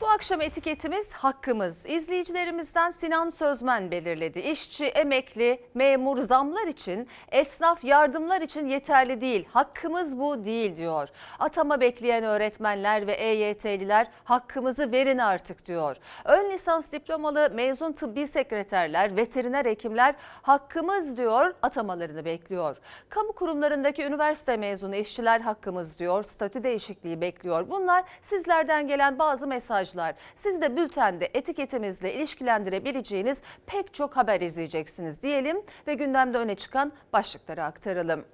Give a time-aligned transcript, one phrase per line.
[0.00, 1.86] Bu akşam etiketimiz hakkımız.
[1.86, 4.38] İzleyicilerimizden Sinan Sözmen belirledi.
[4.40, 9.48] İşçi, emekli, memur zamlar için, esnaf yardımlar için yeterli değil.
[9.52, 11.08] Hakkımız bu değil diyor.
[11.38, 15.96] Atama bekleyen öğretmenler ve EYT'liler hakkımızı verin artık diyor.
[16.24, 22.76] Ön lisans diplomalı mezun tıbbi sekreterler, veteriner hekimler hakkımız diyor, atamalarını bekliyor.
[23.08, 27.70] Kamu kurumlarındaki üniversite mezunu işçiler hakkımız diyor, statü değişikliği bekliyor.
[27.70, 30.14] Bunlar sizlerden gelen bazı mesajlar mesajlar.
[30.36, 37.64] Siz de bültende etiketimizle ilişkilendirebileceğiniz pek çok haber izleyeceksiniz diyelim ve gündemde öne çıkan başlıkları
[37.64, 38.24] aktaralım.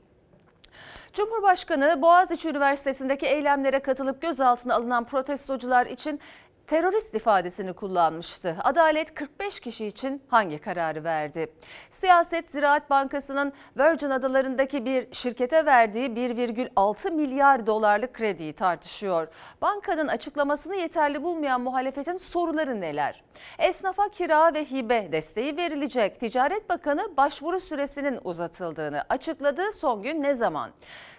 [1.12, 6.20] Cumhurbaşkanı Boğaziçi Üniversitesi'ndeki eylemlere katılıp gözaltına alınan protestocular için
[6.66, 8.56] terörist ifadesini kullanmıştı.
[8.64, 11.52] Adalet 45 kişi için hangi kararı verdi?
[11.90, 19.28] Siyaset Ziraat Bankası'nın Virgin Adaları'ndaki bir şirkete verdiği 1,6 milyar dolarlık krediyi tartışıyor.
[19.62, 23.22] Bankanın açıklamasını yeterli bulmayan muhalefetin soruları neler?
[23.58, 26.20] Esnafa kira ve hibe desteği verilecek.
[26.20, 29.72] Ticaret Bakanı başvuru süresinin uzatıldığını açıkladı.
[29.72, 30.70] Son gün ne zaman?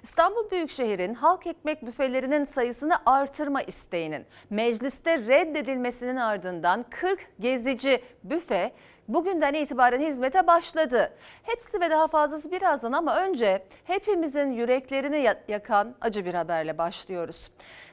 [0.03, 8.71] İstanbul Büyükşehir'in halk ekmek büfelerinin sayısını artırma isteğinin mecliste reddedilmesinin ardından 40 gezici büfe
[9.07, 11.13] bugünden itibaren hizmete başladı.
[11.43, 17.51] Hepsi ve daha fazlası birazdan ama önce hepimizin yüreklerini yakan acı bir haberle başlıyoruz.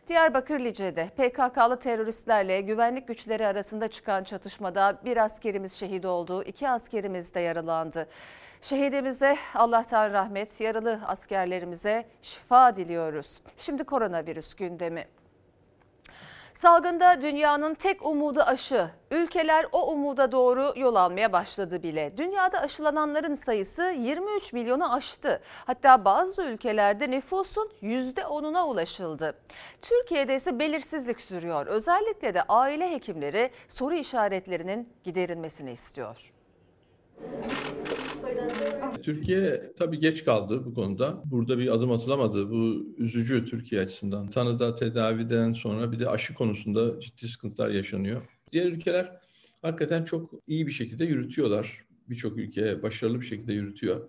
[0.08, 7.34] Diyarbakır Lice'de PKK'lı teröristlerle güvenlik güçleri arasında çıkan çatışmada bir askerimiz şehit oldu, iki askerimiz
[7.34, 8.08] de yaralandı.
[8.60, 13.40] Şehidimize Allah'tan rahmet, yaralı askerlerimize şifa diliyoruz.
[13.56, 15.04] Şimdi koronavirüs gündemi.
[16.55, 18.91] Salgında dünyanın tek umudu aşı.
[19.11, 22.12] Ülkeler o umuda doğru yol almaya başladı bile.
[22.17, 25.42] Dünyada aşılananların sayısı 23 milyonu aştı.
[25.67, 29.34] Hatta bazı ülkelerde nüfusun %10'una ulaşıldı.
[29.83, 31.67] Türkiye'de ise belirsizlik sürüyor.
[31.67, 36.32] Özellikle de aile hekimleri soru işaretlerinin giderilmesini istiyor.
[39.03, 41.22] Türkiye tabii geç kaldı bu konuda.
[41.25, 42.50] Burada bir adım atılamadı.
[42.50, 44.31] Bu üzücü Türkiye açısından.
[44.31, 48.22] Tanıda tedaviden sonra bir de aşı konusunda ciddi sıkıntılar yaşanıyor.
[48.53, 49.20] Diğer ülkeler
[49.62, 51.84] hakikaten çok iyi bir şekilde yürütüyorlar.
[52.09, 54.09] Birçok ülke başarılı bir şekilde yürütüyor.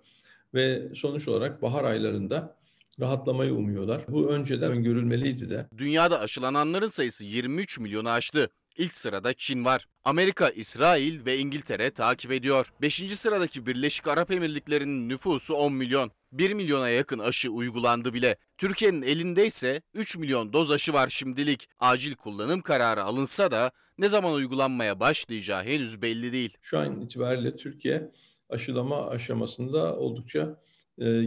[0.54, 2.56] Ve sonuç olarak bahar aylarında
[3.00, 4.04] rahatlamayı umuyorlar.
[4.08, 5.66] Bu önceden öngörülmeliydi de.
[5.78, 8.50] Dünyada aşılananların sayısı 23 milyonu aştı.
[8.76, 9.86] İlk sırada Çin var.
[10.04, 12.72] Amerika, İsrail ve İngiltere takip ediyor.
[12.82, 12.94] 5.
[12.94, 16.10] sıradaki Birleşik Arap Emirlikleri'nin nüfusu 10 milyon.
[16.32, 18.36] 1 milyona yakın aşı uygulandı bile.
[18.58, 21.68] Türkiye'nin elinde ise 3 milyon doz aşı var şimdilik.
[21.80, 26.56] Acil kullanım kararı alınsa da ne zaman uygulanmaya başlayacağı henüz belli değil.
[26.62, 28.10] Şu an itibariyle Türkiye
[28.50, 30.60] aşılama aşamasında oldukça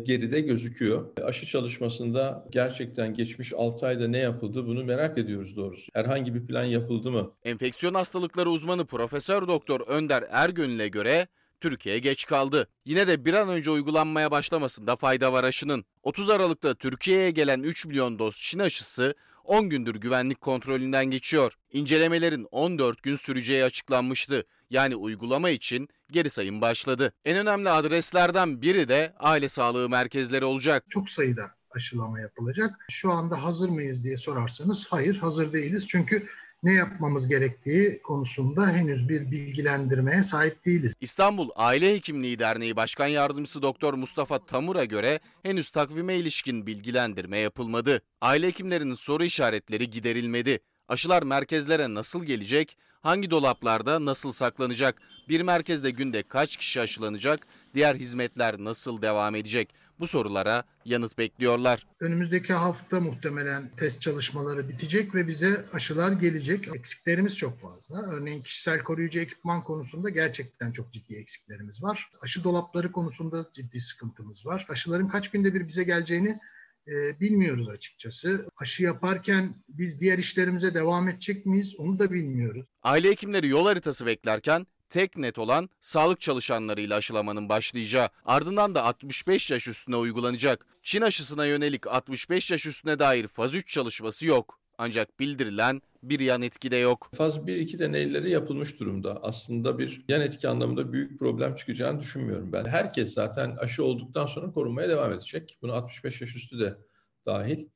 [0.04, 1.06] geride gözüküyor.
[1.24, 5.92] Aşı çalışmasında gerçekten geçmiş 6 ayda ne yapıldı bunu merak ediyoruz doğrusu.
[5.94, 7.32] Herhangi bir plan yapıldı mı?
[7.44, 11.28] Enfeksiyon hastalıkları uzmanı Profesör Doktor Önder Ergön'le göre
[11.62, 12.68] Türkiye geç kaldı.
[12.86, 15.86] Yine de bir an önce uygulanmaya başlamasında fayda var aşının.
[16.04, 19.16] 30 Aralık'ta Türkiye'ye gelen 3 milyon doz Çin aşısı
[19.48, 21.54] 10 gündür güvenlik kontrolünden geçiyor.
[21.72, 24.44] İncelemelerin 14 gün süreceği açıklanmıştı.
[24.70, 27.14] Yani uygulama için geri sayım başladı.
[27.26, 30.84] En önemli adreslerden biri de aile sağlığı merkezleri olacak.
[30.90, 31.42] Çok sayıda
[31.72, 32.76] aşılama yapılacak.
[32.90, 35.88] Şu anda hazır mıyız diye sorarsanız hayır hazır değiliz.
[35.88, 36.28] Çünkü
[36.64, 40.94] ne yapmamız gerektiği konusunda henüz bir bilgilendirmeye sahip değiliz.
[41.02, 48.02] İstanbul Aile Hekimliği Derneği Başkan Yardımcısı Doktor Mustafa Tamur'a göre henüz takvime ilişkin bilgilendirme yapılmadı.
[48.22, 50.60] Aile hekimlerinin soru işaretleri giderilmedi.
[50.88, 52.78] Aşılar merkezlere nasıl gelecek?
[53.02, 55.02] Hangi dolaplarda nasıl saklanacak?
[55.30, 57.48] Bir merkezde günde kaç kişi aşılanacak?
[57.74, 59.74] Diğer hizmetler nasıl devam edecek?
[60.00, 61.88] Bu sorulara yanıt bekliyorlar.
[62.00, 66.68] Önümüzdeki hafta muhtemelen test çalışmaları bitecek ve bize aşılar gelecek.
[66.76, 68.12] Eksiklerimiz çok fazla.
[68.12, 72.10] Örneğin kişisel koruyucu ekipman konusunda gerçekten çok ciddi eksiklerimiz var.
[72.22, 74.66] Aşı dolapları konusunda ciddi sıkıntımız var.
[74.70, 76.40] Aşıların kaç günde bir bize geleceğini
[76.88, 78.48] e, bilmiyoruz açıkçası.
[78.62, 82.66] Aşı yaparken biz diğer işlerimize devam edecek miyiz onu da bilmiyoruz.
[82.84, 89.52] Aile hekimleri yol haritası beklerken tek net olan sağlık çalışanlarıyla aşılamanın başlayacağı, ardından da 65
[89.52, 90.66] yaş üstüne uygulanacak.
[90.84, 94.60] Çin aşısına yönelik 65 yaş üstüne dair faz 3 çalışması yok.
[94.78, 97.10] Ancak bildirilen bir yan etki de yok.
[97.16, 99.24] Faz 1-2 deneyleri yapılmış durumda.
[99.24, 102.66] Aslında bir yan etki anlamında büyük problem çıkacağını düşünmüyorum ben.
[102.66, 105.58] Herkes zaten aşı olduktan sonra korunmaya devam edecek.
[105.62, 106.78] Bunu 65 yaş üstü de
[107.26, 107.68] dahil.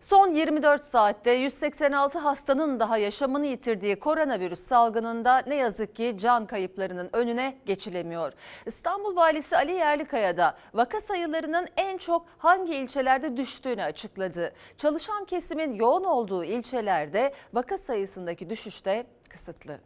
[0.00, 7.10] Son 24 saatte 186 hastanın daha yaşamını yitirdiği koronavirüs salgınında ne yazık ki can kayıplarının
[7.12, 8.32] önüne geçilemiyor.
[8.66, 14.52] İstanbul Valisi Ali Yerlikaya da vaka sayılarının en çok hangi ilçelerde düştüğünü açıkladı.
[14.76, 19.78] Çalışan kesimin yoğun olduğu ilçelerde vaka sayısındaki düşüş de kısıtlı.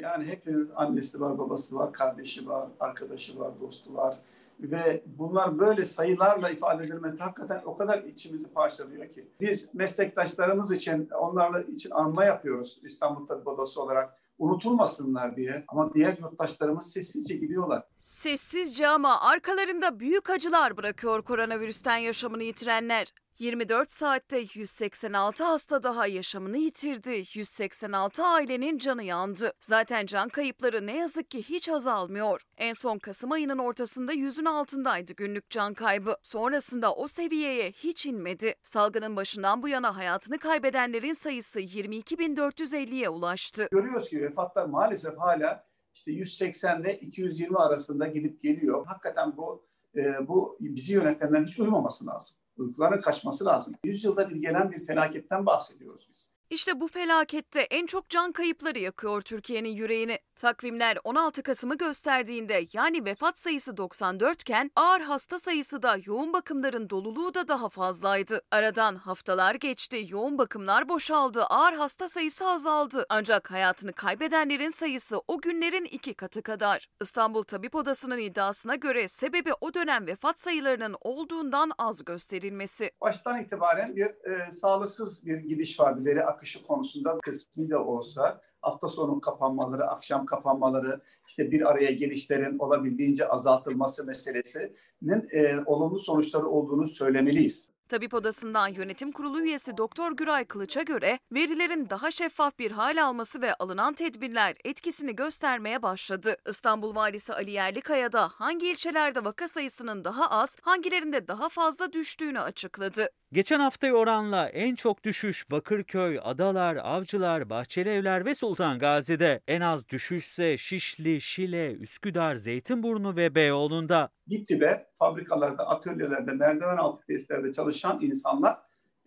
[0.00, 4.18] Yani hepinin annesi var, babası var, kardeşi var, arkadaşı var, dostu var.
[4.60, 9.28] Ve bunlar böyle sayılarla ifade edilmesi hakikaten o kadar içimizi parçalıyor ki.
[9.40, 15.64] Biz meslektaşlarımız için, onlarla için anma yapıyoruz İstanbul Tabip Odası olarak unutulmasınlar diye.
[15.68, 17.82] Ama diğer yurttaşlarımız sessizce gidiyorlar.
[17.98, 23.12] Sessizce ama arkalarında büyük acılar bırakıyor koronavirüsten yaşamını yitirenler.
[23.38, 27.24] 24 saatte 186 hasta daha yaşamını yitirdi.
[27.34, 29.52] 186 ailenin canı yandı.
[29.60, 32.40] Zaten can kayıpları ne yazık ki hiç azalmıyor.
[32.56, 36.16] En son Kasım ayının ortasında yüzün altındaydı günlük can kaybı.
[36.22, 38.54] Sonrasında o seviyeye hiç inmedi.
[38.62, 43.68] Salgının başından bu yana hayatını kaybedenlerin sayısı 22.450'ye ulaştı.
[43.72, 45.64] Görüyoruz ki vefatlar maalesef hala
[45.94, 48.86] işte 180 ile 220 arasında gidip geliyor.
[48.86, 52.36] Hakikaten bu e, bu bizi yönetenlerin hiç uyumaması lazım.
[52.58, 53.74] Uykuların kaçması lazım.
[53.84, 56.30] 100 yılda bir gelen bir felaketten bahsediyoruz biz.
[56.50, 60.18] İşte bu felakette en çok can kayıpları yakıyor Türkiye'nin yüreğini.
[60.36, 66.90] Takvimler 16 Kasım'ı gösterdiğinde yani vefat sayısı 94 iken ağır hasta sayısı da yoğun bakımların
[66.90, 68.40] doluluğu da daha fazlaydı.
[68.50, 73.06] Aradan haftalar geçti, yoğun bakımlar boşaldı, ağır hasta sayısı azaldı.
[73.08, 76.86] Ancak hayatını kaybedenlerin sayısı o günlerin iki katı kadar.
[77.00, 82.90] İstanbul Tabip Odası'nın iddiasına göre sebebi o dönem vefat sayılarının olduğundan az gösterilmesi.
[83.00, 88.88] Baştan itibaren bir e, sağlıksız bir gidiş vardı veri akışı konusunda kısmi de olsa hafta
[88.88, 96.86] sonu kapanmaları, akşam kapanmaları, işte bir araya gelişlerin olabildiğince azaltılması meselesinin e, olumlu sonuçları olduğunu
[96.86, 97.72] söylemeliyiz.
[97.88, 103.42] Tabip Odası'ndan yönetim kurulu üyesi Doktor Güray Kılıç'a göre verilerin daha şeffaf bir hal alması
[103.42, 106.36] ve alınan tedbirler etkisini göstermeye başladı.
[106.48, 112.40] İstanbul Valisi Ali Yerlikaya da hangi ilçelerde vaka sayısının daha az, hangilerinde daha fazla düştüğünü
[112.40, 113.08] açıkladı.
[113.32, 119.40] Geçen haftaya oranla en çok düşüş Bakırköy, Adalar, Avcılar, Bahçelievler ve Sultan Gazi'de.
[119.48, 124.10] En az düşüşse Şişli, Şile, Üsküdar, Zeytinburnu ve Beyoğlu'nda.
[124.30, 128.58] Dip dibe fabrikalarda, atölyelerde, merdiven altı tesislerde çalışan insanlar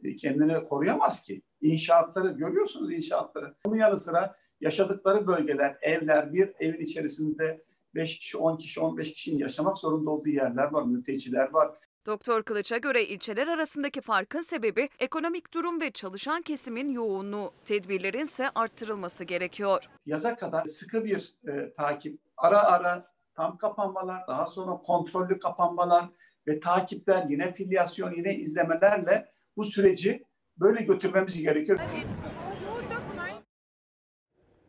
[0.03, 1.41] e, kendini koruyamaz ki.
[1.62, 3.56] İnşaatları görüyorsunuz inşaatları.
[3.65, 7.63] Bunun yanı sıra yaşadıkları bölgeler, evler, bir evin içerisinde
[7.95, 11.71] 5 kişi, 10 kişi, 15 kişinin yaşamak zorunda olduğu yerler var, mülteciler var.
[12.06, 17.53] Doktor Kılıç'a göre ilçeler arasındaki farkın sebebi ekonomik durum ve çalışan kesimin yoğunluğu.
[17.65, 19.89] Tedbirlerin ise arttırılması gerekiyor.
[20.06, 26.09] Yaza kadar sıkı bir e, takip, ara ara tam kapanmalar, daha sonra kontrollü kapanmalar
[26.48, 30.25] ve takipler, yine filyasyon, yine izlemelerle bu süreci
[30.57, 31.80] böyle götürmemiz gerekiyor.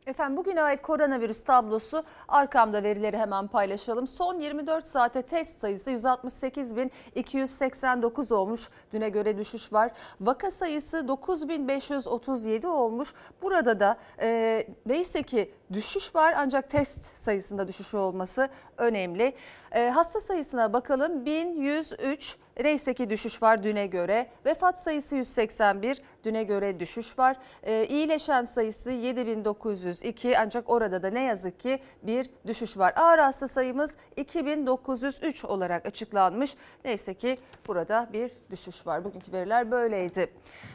[0.06, 4.06] Efendim bugüne ait koronavirüs tablosu arkamda verileri hemen paylaşalım.
[4.06, 8.68] Son 24 saate test sayısı 168.289 olmuş.
[8.92, 9.92] Düne göre düşüş var.
[10.20, 13.14] Vaka sayısı 9537 olmuş.
[13.42, 19.34] Burada da e, neyse ki düşüş var ancak test sayısında düşüş olması önemli.
[19.72, 24.26] E, hasta sayısına bakalım 1103 Neyse ki düşüş var düne göre.
[24.46, 27.36] Vefat sayısı 181, düne göre düşüş var.
[27.62, 32.92] E, iyileşen sayısı 7902 ancak orada da ne yazık ki bir düşüş var.
[32.96, 36.54] Ağır hasta sayımız 2903 olarak açıklanmış.
[36.84, 39.04] Neyse ki burada bir düşüş var.
[39.04, 40.32] Bugünkü veriler böyleydi.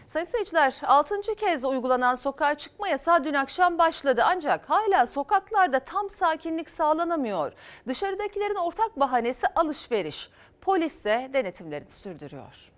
[0.08, 1.22] Sayın seyirciler 6.
[1.22, 4.22] kez uygulanan sokağa çıkma yasağı dün akşam başladı.
[4.25, 7.53] Ancak hala sokaklarda tam sakinlik sağlanamıyor.
[7.88, 10.29] Dışarıdakilerin ortak bahanesi alışveriş.
[10.67, 12.71] Polis ise denetimlerini sürdürüyor.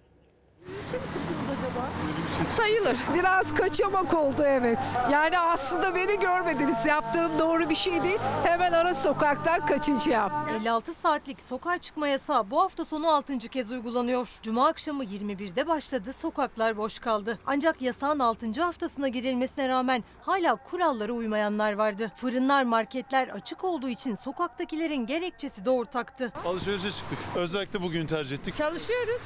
[2.47, 2.97] Sayılır.
[3.15, 4.79] Biraz kaçamak oldu evet.
[5.11, 6.85] Yani aslında beni görmediniz.
[6.85, 8.19] Yaptığım doğru bir şey değil.
[8.43, 10.31] Hemen ara sokaktan kaçacağım.
[10.49, 13.37] 56 saatlik sokağa çıkma yasağı bu hafta sonu 6.
[13.39, 14.29] kez uygulanıyor.
[14.41, 17.39] Cuma akşamı 21'de başladı, sokaklar boş kaldı.
[17.45, 18.61] Ancak yasağın 6.
[18.61, 22.11] haftasına girilmesine rağmen hala kurallara uymayanlar vardı.
[22.15, 26.31] Fırınlar, marketler açık olduğu için sokaktakilerin gerekçesi de ortaktı.
[26.45, 27.17] Alışverişe çıktık.
[27.35, 28.55] Özellikle bugün tercih ettik.
[28.55, 29.21] Çalışıyoruz.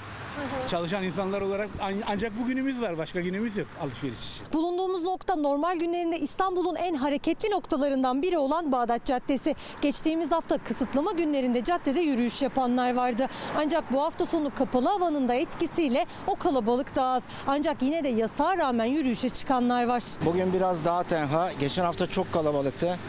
[0.69, 1.69] Çalışan insanlar olarak
[2.07, 2.97] ancak bugünümüz var.
[3.03, 4.47] Başka günümüz yok alışveriş için.
[4.53, 9.55] Bulunduğumuz nokta normal günlerinde İstanbul'un en hareketli noktalarından biri olan Bağdat Caddesi.
[9.81, 13.27] Geçtiğimiz hafta kısıtlama günlerinde caddede yürüyüş yapanlar vardı.
[13.57, 17.23] Ancak bu hafta sonu kapalı havanın da etkisiyle o kalabalık daha az.
[17.47, 20.03] Ancak yine de yasağa rağmen yürüyüşe çıkanlar var.
[20.25, 21.49] Bugün biraz daha tenha.
[21.59, 22.99] Geçen hafta çok kalabalıktı.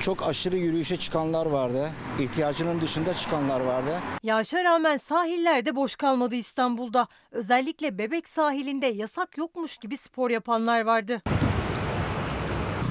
[0.00, 1.90] Çok aşırı yürüyüşe çıkanlar vardı.
[2.20, 4.00] İhtiyacının dışında çıkanlar vardı.
[4.22, 7.06] Yağışa rağmen sahillerde boş kalmadı İstanbul'da.
[7.30, 11.22] Özellikle Bebek sahilinde yasak yokmuş gibi spor yapanlar vardı.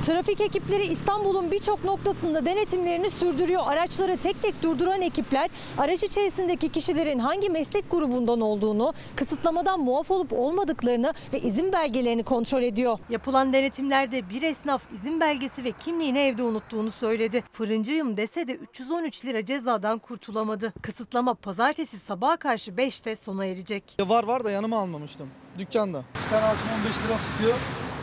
[0.05, 3.61] Trafik ekipleri İstanbul'un birçok noktasında denetimlerini sürdürüyor.
[3.65, 10.33] Araçları tek tek durduran ekipler araç içerisindeki kişilerin hangi meslek grubundan olduğunu, kısıtlamadan muaf olup
[10.33, 12.99] olmadıklarını ve izin belgelerini kontrol ediyor.
[13.09, 17.43] Yapılan denetimlerde bir esnaf izin belgesi ve kimliğini evde unuttuğunu söyledi.
[17.53, 20.73] Fırıncıyım dese de 313 lira cezadan kurtulamadı.
[20.81, 23.97] Kısıtlama pazartesi sabaha karşı 5'te sona erecek.
[23.99, 25.29] Var var da yanıma almamıştım.
[25.57, 26.03] Dükkanda.
[26.25, 27.57] Bir tane açma 15 lira tutuyor.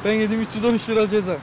[0.04, 1.36] Ben yedim 313 lira ceza.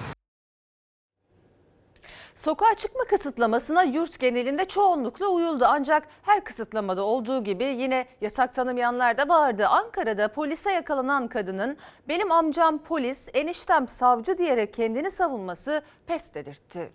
[2.44, 5.66] Sokağa çıkma kısıtlamasına yurt genelinde çoğunlukla uyuldu.
[5.68, 9.68] Ancak her kısıtlamada olduğu gibi yine yasak tanımayanlar da vardı.
[9.68, 16.92] Ankara'da polise yakalanan kadının benim amcam polis, eniştem savcı diyerek kendini savunması pes dedirtti.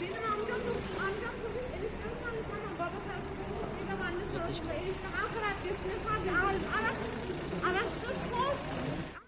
[0.00, 0.58] Benim amcam
[1.00, 6.60] amcam kızın eniştem sandı tamam baba tarafından dedem anne tarafından eniştem Ankara adresine sadece araç
[7.70, 8.52] araştır sor.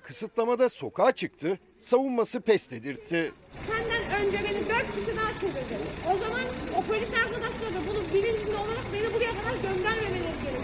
[0.02, 3.32] Kısıtlamada sokağa çıktı, savunması pes dedirtti.
[3.66, 5.78] Senden önce beni dört kişi daha çevirdi.
[6.06, 6.40] O zaman
[6.76, 10.62] o polis arkadaşlar da bunun bilincinde olarak beni buraya kadar göndermemeleri gerekiyor.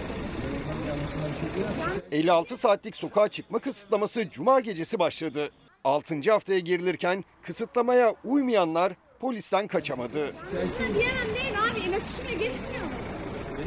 [2.12, 5.50] 56 saatlik sokağa çıkma kısıtlaması cuma gecesi başladı.
[5.84, 6.30] 6.
[6.30, 10.32] haftaya girilirken kısıtlamaya uymayanlar polisten kaçamadı.
[10.50, 12.84] Polise diyemem değil abi iletişime geçmiyor.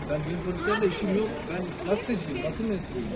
[0.09, 1.29] Ben bir polislerle işim yok.
[1.49, 3.07] Ben gazeteciyim, basın mensubuyum.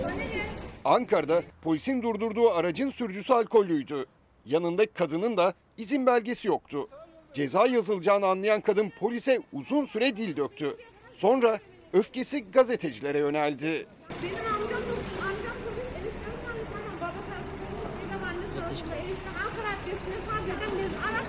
[0.84, 4.06] Ankara'da polisin durdurduğu aracın sürücüsü alkollüydü.
[4.46, 6.88] Yanındaki kadının da izin belgesi yoktu.
[7.34, 10.76] Ceza yazılacağını anlayan kadın polise uzun süre dil döktü.
[11.14, 11.58] Sonra
[11.92, 13.86] öfkesi gazetecilere yöneldi.
[14.22, 14.80] Benim amcam
[15.22, 20.90] amcam kızın eniştem sandı tamam baba tarafından dedem anne tarafından eniştem Ankara adresine sadece dedem
[21.08, 21.26] araç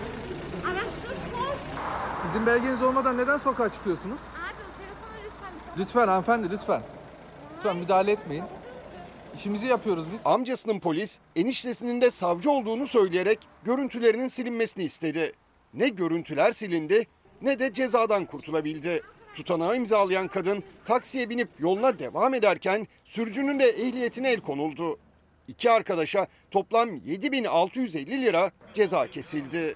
[0.70, 1.56] araştır sor.
[2.30, 4.18] İzin belgeniz olmadan neden sokağa çıkıyorsunuz?
[4.18, 6.82] Abi o telefonu lütfen bir Lütfen hanımefendi lütfen.
[7.58, 8.44] Lütfen müdahale etmeyin.
[9.38, 10.20] İşimizi yapıyoruz biz.
[10.26, 15.34] Amcasının polis, eniştesinin de savcı olduğunu söyleyerek görüntülerinin silinmesini istedi.
[15.74, 17.08] Ne görüntüler silindi
[17.42, 19.02] ne de cezadan kurtulabildi.
[19.36, 24.98] Tutanağı imzalayan kadın taksiye binip yoluna devam ederken sürücünün de ehliyetine el konuldu.
[25.48, 29.76] İki arkadaşa toplam 7650 lira ceza kesildi.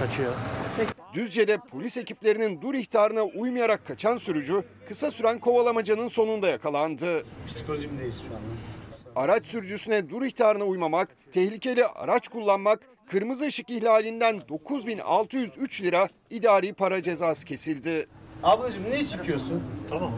[0.00, 0.32] Kaçıyor.
[1.14, 7.24] Düzce'de polis ekiplerinin dur ihtarına uymayarak kaçan sürücü kısa süren kovalamacanın sonunda yakalandı.
[7.48, 8.77] Psikolojimdeyiz şu anda.
[9.18, 17.02] Araç sürücüsüne dur ihtarına uymamak, tehlikeli araç kullanmak, kırmızı ışık ihlalinden 9603 lira idari para
[17.02, 18.06] cezası kesildi.
[18.42, 19.62] Ablacığım ne çıkıyorsun?
[19.90, 20.12] Tamam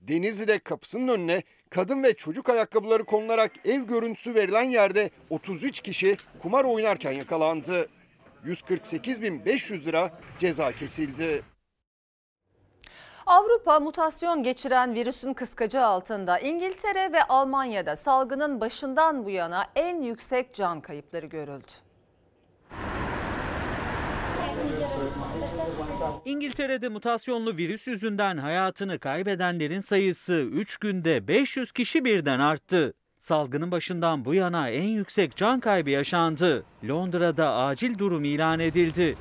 [0.00, 6.64] Denizli'de kapısının önüne kadın ve çocuk ayakkabıları konularak ev görüntüsü verilen yerde 33 kişi kumar
[6.64, 7.88] oynarken yakalandı.
[8.46, 11.42] 148.500 lira ceza kesildi.
[13.28, 20.54] Avrupa mutasyon geçiren virüsün kıskacı altında İngiltere ve Almanya'da salgının başından bu yana en yüksek
[20.54, 21.72] can kayıpları görüldü.
[26.24, 32.94] İngiltere'de mutasyonlu virüs yüzünden hayatını kaybedenlerin sayısı 3 günde 500 kişi birden arttı.
[33.18, 36.64] Salgının başından bu yana en yüksek can kaybı yaşandı.
[36.88, 39.16] Londra'da acil durum ilan edildi.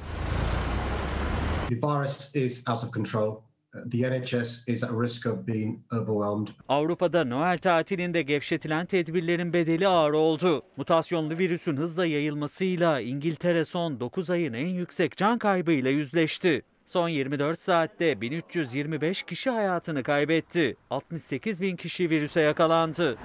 [1.70, 3.47] The virus is out of control.
[3.92, 6.48] The NHS is at risk of being overwhelmed.
[6.70, 10.62] Avrupa'da Noel tatilinde gevşetilen tedbirlerin bedeli ağır oldu.
[10.78, 16.62] Mutasyonlu virüsün hızla yayılmasıyla İngiltere son 9 ayın en yüksek can kaybıyla yüzleşti.
[16.86, 20.76] Son 24 saatte 1325 kişi hayatını kaybetti.
[20.90, 23.18] 68 bin kişi virüse yakalandı.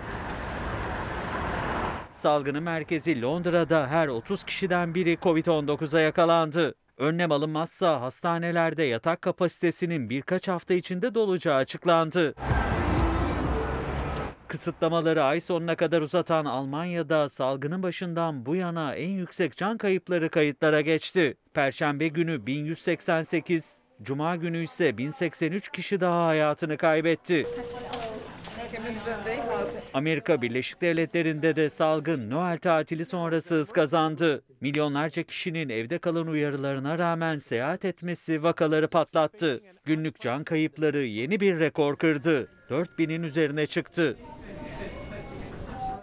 [2.15, 6.75] Salgının merkezi Londra'da her 30 kişiden biri Covid-19'a yakalandı.
[6.99, 12.35] Önlem alınmazsa hastanelerde yatak kapasitesinin birkaç hafta içinde dolacağı açıklandı.
[14.49, 20.81] Kısıtlamaları ay sonuna kadar uzatan Almanya'da salgının başından bu yana en yüksek can kayıpları kayıtlara
[20.81, 21.37] geçti.
[21.55, 27.47] Perşembe günü 1188, Cuma günü ise 1083 kişi daha hayatını kaybetti.
[29.95, 34.43] Amerika Birleşik Devletleri'nde de salgın Noel tatili sonrası hız kazandı.
[34.61, 39.61] Milyonlarca kişinin evde kalan uyarılarına rağmen seyahat etmesi vakaları patlattı.
[39.85, 42.49] Günlük can kayıpları yeni bir rekor kırdı.
[42.71, 44.17] 4000'in üzerine çıktı.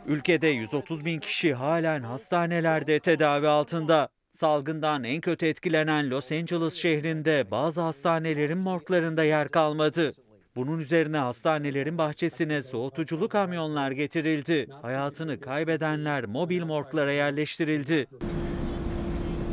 [0.06, 4.10] Ülkede 130 bin kişi halen hastanelerde tedavi altında.
[4.32, 10.14] Salgından en kötü etkilenen Los Angeles şehrinde bazı hastanelerin morglarında yer kalmadı.
[10.56, 14.68] Bunun üzerine hastanelerin bahçesine soğutuculu kamyonlar getirildi.
[14.82, 18.08] Hayatını kaybedenler mobil morglara yerleştirildi.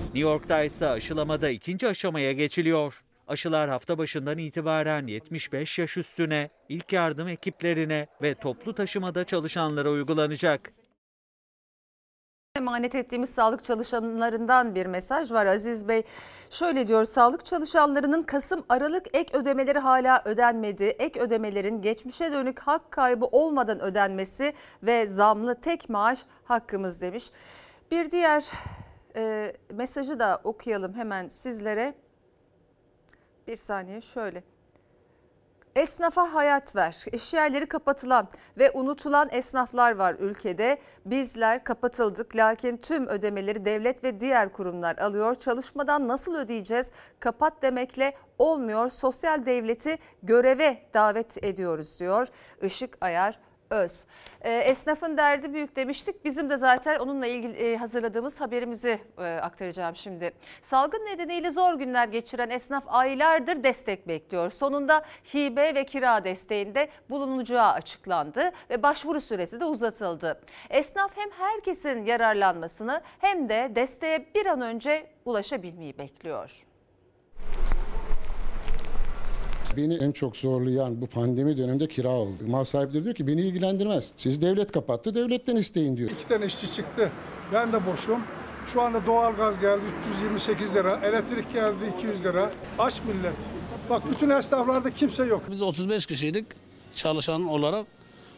[0.05, 3.03] New York'ta ise aşılamada ikinci aşamaya geçiliyor.
[3.29, 10.73] Aşılar hafta başından itibaren 75 yaş üstüne, ilk yardım ekiplerine ve toplu taşımada çalışanlara uygulanacak.
[12.57, 16.03] Emanet ettiğimiz sağlık çalışanlarından bir mesaj var Aziz Bey.
[16.51, 20.85] Şöyle diyor sağlık çalışanlarının Kasım-Aralık ek ödemeleri hala ödenmedi.
[20.85, 27.31] Ek ödemelerin geçmişe dönük hak kaybı olmadan ödenmesi ve zamlı tek maaş hakkımız demiş.
[27.91, 28.45] Bir diğer
[29.17, 31.95] e, mesajı da okuyalım hemen sizlere.
[33.47, 34.56] Bir saniye şöyle.
[35.77, 37.05] Esnafa hayat ver.
[37.13, 38.29] İş yerleri kapatılan
[38.59, 40.79] ve unutulan esnaflar var ülkede.
[41.05, 45.35] Bizler kapatıldık lakin tüm ödemeleri devlet ve diğer kurumlar alıyor.
[45.35, 46.91] Çalışmadan nasıl ödeyeceğiz?
[47.21, 48.89] Kapat demekle olmuyor.
[48.89, 52.29] Sosyal devleti göreve davet ediyoruz diyor
[52.63, 53.39] Işık Ayar
[53.71, 54.05] Öz.
[54.41, 56.25] E, esnafın derdi büyük demiştik.
[56.25, 60.33] Bizim de zaten onunla ilgili e, hazırladığımız haberimizi e, aktaracağım şimdi.
[60.63, 64.51] Salgın nedeniyle zor günler geçiren esnaf aylardır destek bekliyor.
[64.51, 65.05] Sonunda
[65.35, 70.41] hibe ve kira desteğinde bulunacağı açıklandı ve başvuru süresi de uzatıldı.
[70.71, 76.66] Esnaf hem herkesin yararlanmasını hem de desteğe bir an önce ulaşabilmeyi bekliyor.
[79.77, 82.33] Beni en çok zorlayan bu pandemi döneminde kira oldu.
[82.49, 84.13] Mal sahipleri diyor ki beni ilgilendirmez.
[84.17, 86.11] Siz devlet kapattı, devletten isteyin diyor.
[86.11, 87.11] İki tane işçi çıktı.
[87.53, 88.21] Ben de boşum.
[88.73, 92.51] Şu anda doğalgaz geldi 328 lira, elektrik geldi 200 lira.
[92.79, 93.37] Aç millet.
[93.91, 95.43] Bak bütün esnaflarda kimse yok.
[95.51, 96.47] Biz 35 kişiydik
[96.95, 97.87] çalışan olarak.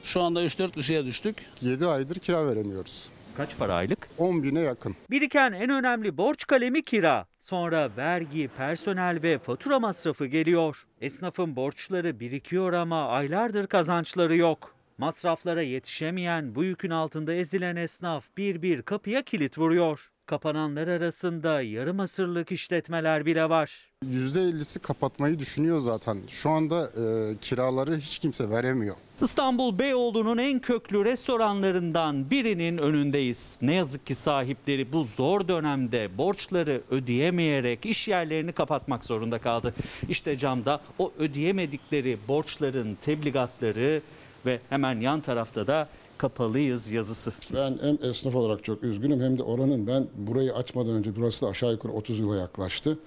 [0.02, 1.36] Şu anda 3-4 kişiye düştük.
[1.62, 3.08] 7 aydır kira veremiyoruz.
[3.38, 4.08] Kaç para aylık?
[4.18, 4.96] 10 bine yakın.
[5.10, 7.26] Biriken en önemli borç kalemi kira.
[7.40, 10.86] Sonra vergi, personel ve fatura masrafı geliyor.
[11.00, 14.74] Esnafın borçları birikiyor ama aylardır kazançları yok.
[14.98, 20.10] Masraflara yetişemeyen bu yükün altında ezilen esnaf bir bir kapıya kilit vuruyor.
[20.28, 23.88] Kapananlar arasında yarım asırlık işletmeler bile var.
[24.04, 26.18] %50'si kapatmayı düşünüyor zaten.
[26.28, 28.96] Şu anda e, kiraları hiç kimse veremiyor.
[29.22, 33.58] İstanbul Beyoğlu'nun en köklü restoranlarından birinin önündeyiz.
[33.62, 39.74] Ne yazık ki sahipleri bu zor dönemde borçları ödeyemeyerek iş yerlerini kapatmak zorunda kaldı.
[40.08, 44.02] İşte camda o ödeyemedikleri borçların tebligatları
[44.46, 47.32] ve hemen yan tarafta da kapalıyız yazısı.
[47.54, 51.50] Ben hem esnaf olarak çok üzgünüm hem de oranın ben burayı açmadan önce burası da
[51.50, 52.98] aşağı yukarı 30 yıla yaklaştı.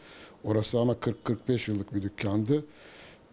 [0.43, 2.65] Orası ama 40-45 yıllık bir dükkandı.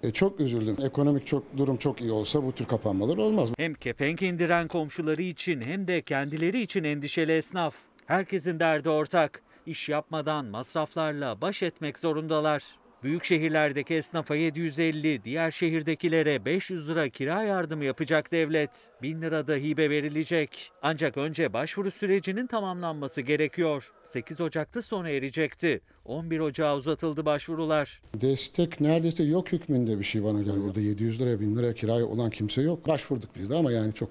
[0.03, 0.77] E, çok üzüldüm.
[0.83, 3.49] Ekonomik çok durum çok iyi olsa bu tür kapanmalar olmaz.
[3.59, 7.75] Hem kepenk indiren komşuları için hem de kendileri için endişeli esnaf.
[8.07, 9.43] Herkesin derdi ortak.
[9.67, 12.63] İş yapmadan masraflarla baş etmek zorundalar.
[13.03, 18.91] Büyük şehirlerdeki esnafa 750, diğer şehirdekilere 500 lira kira yardımı yapacak devlet.
[19.03, 20.73] 1000 lira da hibe verilecek.
[20.83, 23.93] Ancak önce başvuru sürecinin tamamlanması gerekiyor.
[24.05, 25.81] 8 Ocak'ta sona erecekti.
[26.05, 28.01] 11 Ocağı uzatıldı başvurular.
[28.15, 30.61] Destek neredeyse yok hükmünde bir şey bana geldi.
[30.61, 32.89] Burada 700 liraya 1000 liraya kiraya olan kimse yok.
[32.89, 34.11] Başvurduk biz de ama yani çok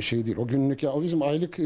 [0.00, 0.36] şey değil.
[0.36, 1.64] O günlük ya o bizim aylık e,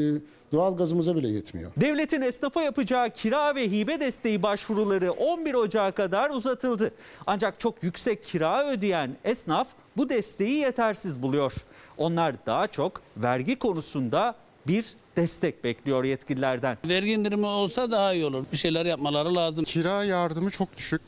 [0.52, 1.70] doğal gazımıza bile yetmiyor.
[1.76, 6.90] Devletin esnafa yapacağı kira ve hibe desteği başvuruları 11 Ocağı kadar uzatıldı.
[7.26, 11.52] Ancak çok yüksek kira ödeyen esnaf bu desteği yetersiz buluyor.
[11.96, 14.34] Onlar daha çok vergi konusunda
[14.66, 16.78] bir destek bekliyor yetkililerden.
[16.88, 18.44] Vergi indirimi olsa daha iyi olur.
[18.52, 19.64] Bir şeyler yapmaları lazım.
[19.64, 21.02] Kira yardımı çok düşük.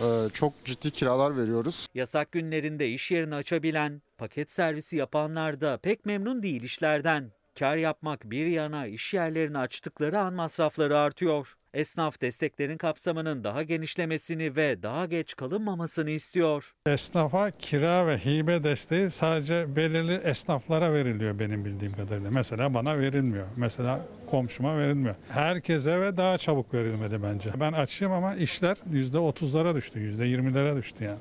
[0.00, 1.86] Ee, çok ciddi kiralar veriyoruz.
[1.94, 7.32] Yasak günlerinde iş yerini açabilen, paket servisi yapanlar da pek memnun değil işlerden.
[7.58, 11.56] Kar yapmak bir yana iş yerlerini açtıkları an masrafları artıyor.
[11.74, 16.72] Esnaf desteklerin kapsamının daha genişlemesini ve daha geç kalınmamasını istiyor.
[16.86, 22.30] Esnafa kira ve hibe desteği sadece belirli esnaflara veriliyor benim bildiğim kadarıyla.
[22.30, 23.46] Mesela bana verilmiyor.
[23.56, 24.00] Mesela
[24.30, 25.14] komşuma verilmiyor.
[25.28, 27.50] Herkese ve daha çabuk verilmeli bence.
[27.60, 31.18] Ben açayım ama işler %30'lara düştü, %20'lere düştü yani.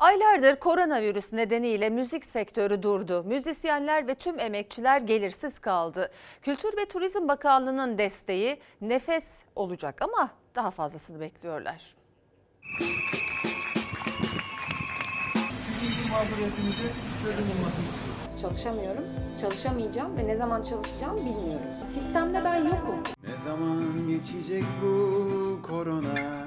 [0.00, 3.24] Aylardır koronavirüs nedeniyle müzik sektörü durdu.
[3.26, 6.10] Müzisyenler ve tüm emekçiler gelirsiz kaldı.
[6.42, 11.96] Kültür ve Turizm Bakanlığı'nın desteği nefes olacak ama daha fazlasını bekliyorlar.
[18.42, 19.04] Çalışamıyorum,
[19.40, 21.66] çalışamayacağım ve ne zaman çalışacağım bilmiyorum.
[21.94, 23.02] Sistemde ben yokum.
[23.28, 26.40] Ne zaman geçecek bu korona?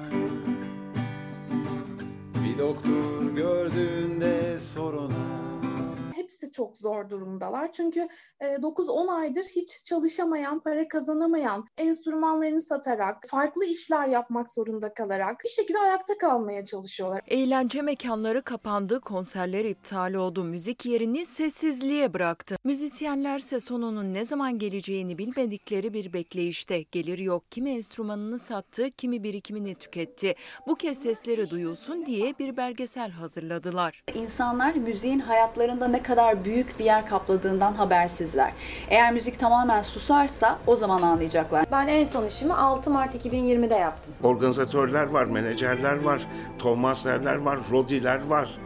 [2.58, 5.43] Doktor gördüğünde soruna.
[6.24, 7.72] Hepsi çok zor durumdalar.
[7.72, 8.08] Çünkü
[8.40, 15.48] e, 9-10 aydır hiç çalışamayan, para kazanamayan, enstrümanlarını satarak, farklı işler yapmak zorunda kalarak bir
[15.48, 17.22] şekilde ayakta kalmaya çalışıyorlar.
[17.28, 22.56] Eğlence mekanları kapandı, konserler iptal oldu, müzik yerini sessizliğe bıraktı.
[22.64, 26.82] Müzisyenlerse sonunun ne zaman geleceğini bilmedikleri bir bekleyişte.
[26.82, 30.34] Gelir yok, kimi enstrümanını sattı, kimi birikimini tüketti.
[30.66, 34.04] Bu kez sesleri duyulsun diye bir belgesel hazırladılar.
[34.14, 36.13] İnsanlar müziğin hayatlarında ne kadar
[36.44, 38.52] büyük bir yer kapladığından habersizler.
[38.88, 41.66] Eğer müzik tamamen susarsa o zaman anlayacaklar.
[41.72, 44.14] Ben en son işimi 6 Mart 2020'de yaptım.
[44.22, 46.26] Organizatörler var, menajerler var,
[46.58, 48.58] tohmaserler var, rodiler var.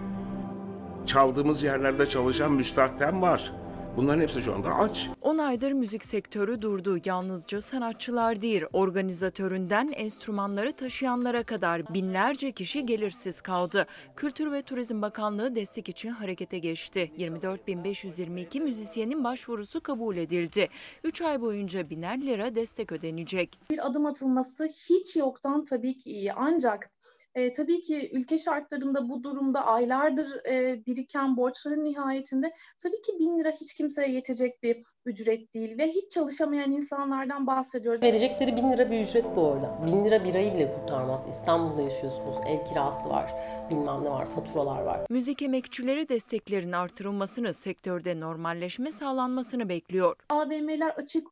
[1.06, 3.52] Çaldığımız yerlerde çalışan müstahtem var.
[3.98, 5.08] Bunların hepsi şu anda aç.
[5.22, 6.98] 10 aydır müzik sektörü durdu.
[7.04, 13.86] Yalnızca sanatçılar değil, organizatöründen enstrümanları taşıyanlara kadar binlerce kişi gelirsiz kaldı.
[14.16, 17.12] Kültür ve Turizm Bakanlığı destek için harekete geçti.
[17.18, 20.68] 24.522 müzisyenin başvurusu kabul edildi.
[21.04, 23.58] 3 ay boyunca biner lira destek ödenecek.
[23.70, 26.32] Bir adım atılması hiç yoktan tabii ki iyi.
[26.32, 26.90] Ancak
[27.38, 33.38] e, tabii ki ülke şartlarında bu durumda aylardır e, biriken borçların nihayetinde tabii ki bin
[33.38, 38.02] lira hiç kimseye yetecek bir ücret değil ve hiç çalışamayan insanlardan bahsediyoruz.
[38.02, 39.78] Verecekleri bin lira bir ücret bu arada.
[39.86, 41.20] Bin lira birayı bile kurtarmaz.
[41.28, 43.34] İstanbul'da yaşıyorsunuz, ev kirası var,
[43.70, 45.00] bilmem ne var, faturalar var.
[45.10, 50.16] Müzik emekçileri desteklerin artırılmasını, sektörde normalleşme sağlanmasını bekliyor.
[50.28, 51.26] AVM'ler açık,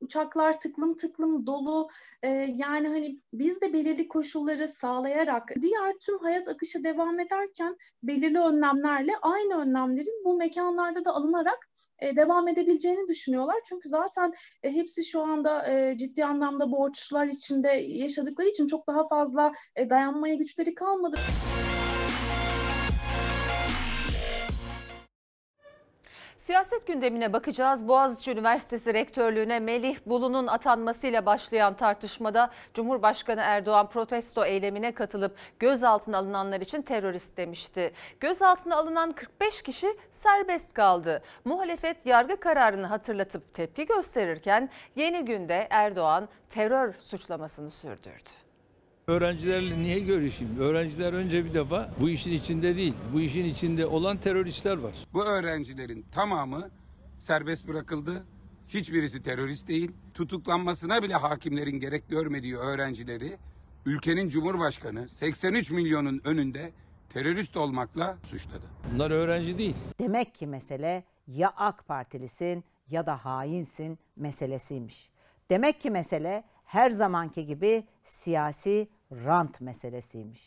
[0.00, 1.88] uçaklar tıklım tıklım dolu.
[2.22, 8.38] E, yani hani biz de belirli koşulları sağlayarak diğer tüm hayat akışı devam ederken belirli
[8.38, 13.56] önlemlerle aynı önlemlerin bu mekanlarda da alınarak e, devam edebileceğini düşünüyorlar.
[13.68, 14.32] Çünkü zaten
[14.62, 19.52] e, hepsi şu anda e, ciddi anlamda borçlar içinde yaşadıkları için çok daha fazla
[19.90, 21.16] dayanmaya güçleri kalmadı.
[26.40, 27.88] Siyaset gündemine bakacağız.
[27.88, 36.60] Boğaziçi Üniversitesi Rektörlüğüne Melih Bulu'nun atanmasıyla başlayan tartışmada Cumhurbaşkanı Erdoğan protesto eylemine katılıp gözaltına alınanlar
[36.60, 37.92] için terörist demişti.
[38.20, 41.22] Gözaltına alınan 45 kişi serbest kaldı.
[41.44, 48.49] Muhalefet yargı kararını hatırlatıp tepki gösterirken yeni günde Erdoğan terör suçlamasını sürdürdü.
[49.10, 50.56] Öğrencilerle niye görüşeyim?
[50.58, 52.94] Öğrenciler önce bir defa bu işin içinde değil.
[53.12, 54.94] Bu işin içinde olan teröristler var.
[55.12, 56.70] Bu öğrencilerin tamamı
[57.18, 58.24] serbest bırakıldı.
[58.68, 59.92] Hiçbirisi terörist değil.
[60.14, 63.36] Tutuklanmasına bile hakimlerin gerek görmediği öğrencileri
[63.86, 66.72] ülkenin cumhurbaşkanı 83 milyonun önünde
[67.12, 68.66] terörist olmakla suçladı.
[68.94, 69.76] Bunlar öğrenci değil.
[70.00, 75.10] Demek ki mesele ya AK Partilisin ya da hainsin meselesiymiş.
[75.50, 80.40] Demek ki mesele her zamanki gibi siyasi rant meselesiymiş.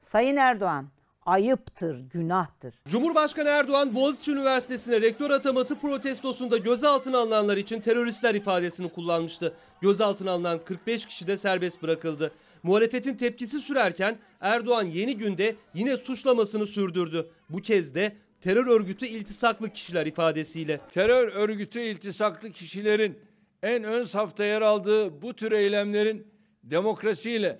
[0.00, 0.88] Sayın Erdoğan,
[1.26, 2.74] ayıptır, günahtır.
[2.88, 9.54] Cumhurbaşkanı Erdoğan Boğaziçi Üniversitesi'ne rektör ataması protestosunda gözaltına alınanlar için teröristler ifadesini kullanmıştı.
[9.80, 12.32] Gözaltına alınan 45 kişi de serbest bırakıldı.
[12.62, 17.30] Muhalefetin tepkisi sürerken Erdoğan yeni günde yine suçlamasını sürdürdü.
[17.50, 20.80] Bu kez de terör örgütü iltisaklı kişiler ifadesiyle.
[20.90, 23.18] Terör örgütü iltisaklı kişilerin
[23.62, 26.26] en ön safta yer aldığı bu tür eylemlerin
[26.62, 27.58] demokrasiyle,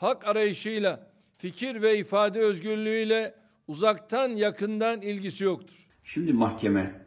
[0.00, 3.34] hak arayışıyla, fikir ve ifade özgürlüğüyle
[3.68, 5.86] uzaktan yakından ilgisi yoktur.
[6.04, 7.06] Şimdi mahkeme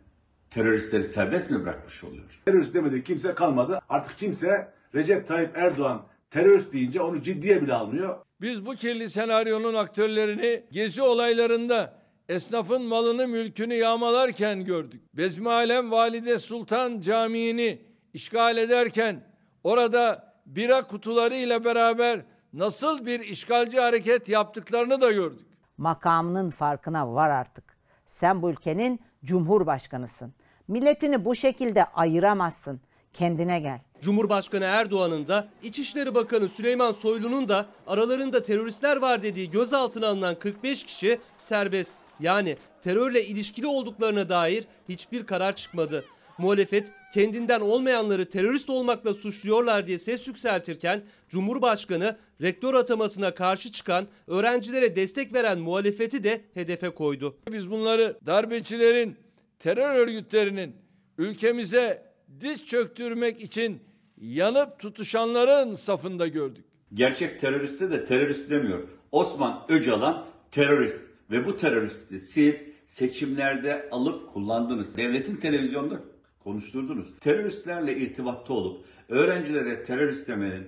[0.49, 2.23] teröristleri serbest mi bırakmış oluyor?
[2.45, 3.79] Terörist demedi kimse kalmadı.
[3.89, 8.17] Artık kimse Recep Tayyip Erdoğan terörist deyince onu ciddiye bile almıyor.
[8.41, 11.93] Biz bu kirli senaryonun aktörlerini gezi olaylarında
[12.29, 15.01] esnafın malını mülkünü yağmalarken gördük.
[15.13, 17.81] Bezmi Alem Valide Sultan Camii'ni
[18.13, 19.23] işgal ederken
[19.63, 22.19] orada bira kutuları ile beraber
[22.53, 25.45] nasıl bir işgalci hareket yaptıklarını da gördük.
[25.77, 27.63] Makamının farkına var artık.
[28.05, 30.33] Sen bu ülkenin cumhurbaşkanısın.
[30.67, 32.81] Milletini bu şekilde ayıramazsın.
[33.13, 33.79] Kendine gel.
[34.01, 40.83] Cumhurbaşkanı Erdoğan'ın da İçişleri Bakanı Süleyman Soylu'nun da aralarında teröristler var dediği gözaltına alınan 45
[40.83, 41.93] kişi serbest.
[42.19, 46.05] Yani terörle ilişkili olduklarına dair hiçbir karar çıkmadı.
[46.37, 54.95] Muhalefet kendinden olmayanları terörist olmakla suçluyorlar diye ses yükseltirken Cumhurbaşkanı rektör atamasına karşı çıkan öğrencilere
[54.95, 57.37] destek veren muhalefeti de hedefe koydu.
[57.51, 59.15] Biz bunları darbecilerin,
[59.59, 60.75] terör örgütlerinin
[61.17, 63.79] ülkemize diz çöktürmek için
[64.17, 66.65] yanıp tutuşanların safında gördük.
[66.93, 68.79] Gerçek teröriste de terörist demiyor.
[69.11, 74.97] Osman Öcalan terörist ve bu teröristi siz seçimlerde alıp kullandınız.
[74.97, 75.99] Devletin televizyonda
[76.43, 77.07] konuşturdunuz.
[77.19, 80.67] Teröristlerle irtibatta olup öğrencilere terörist demenin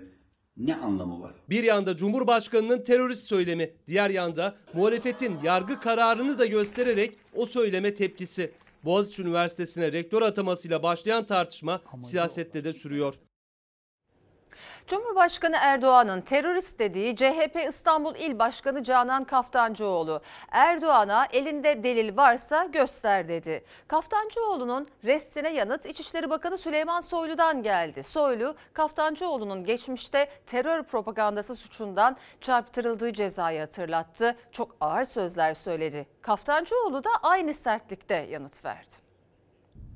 [0.57, 1.33] ne anlamı var?
[1.49, 8.51] Bir yanda Cumhurbaşkanı'nın terörist söylemi, diğer yanda muhalefetin yargı kararını da göstererek o söyleme tepkisi.
[8.85, 13.15] Boğaziçi Üniversitesi'ne rektör atamasıyla başlayan tartışma siyasette de sürüyor.
[14.88, 20.21] Cumhurbaşkanı Erdoğan'ın terörist dediği CHP İstanbul İl Başkanı Canan Kaftancıoğlu,
[20.52, 23.63] Erdoğan'a elinde delil varsa göster dedi.
[23.88, 28.04] Kaftancıoğlu'nun restine yanıt İçişleri Bakanı Süleyman Soylu'dan geldi.
[28.04, 34.36] Soylu, Kaftancıoğlu'nun geçmişte terör propagandası suçundan çarptırıldığı cezayı hatırlattı.
[34.52, 36.08] Çok ağır sözler söyledi.
[36.21, 39.04] Kaftancıoğlu da aynı sertlikte yanıt verdi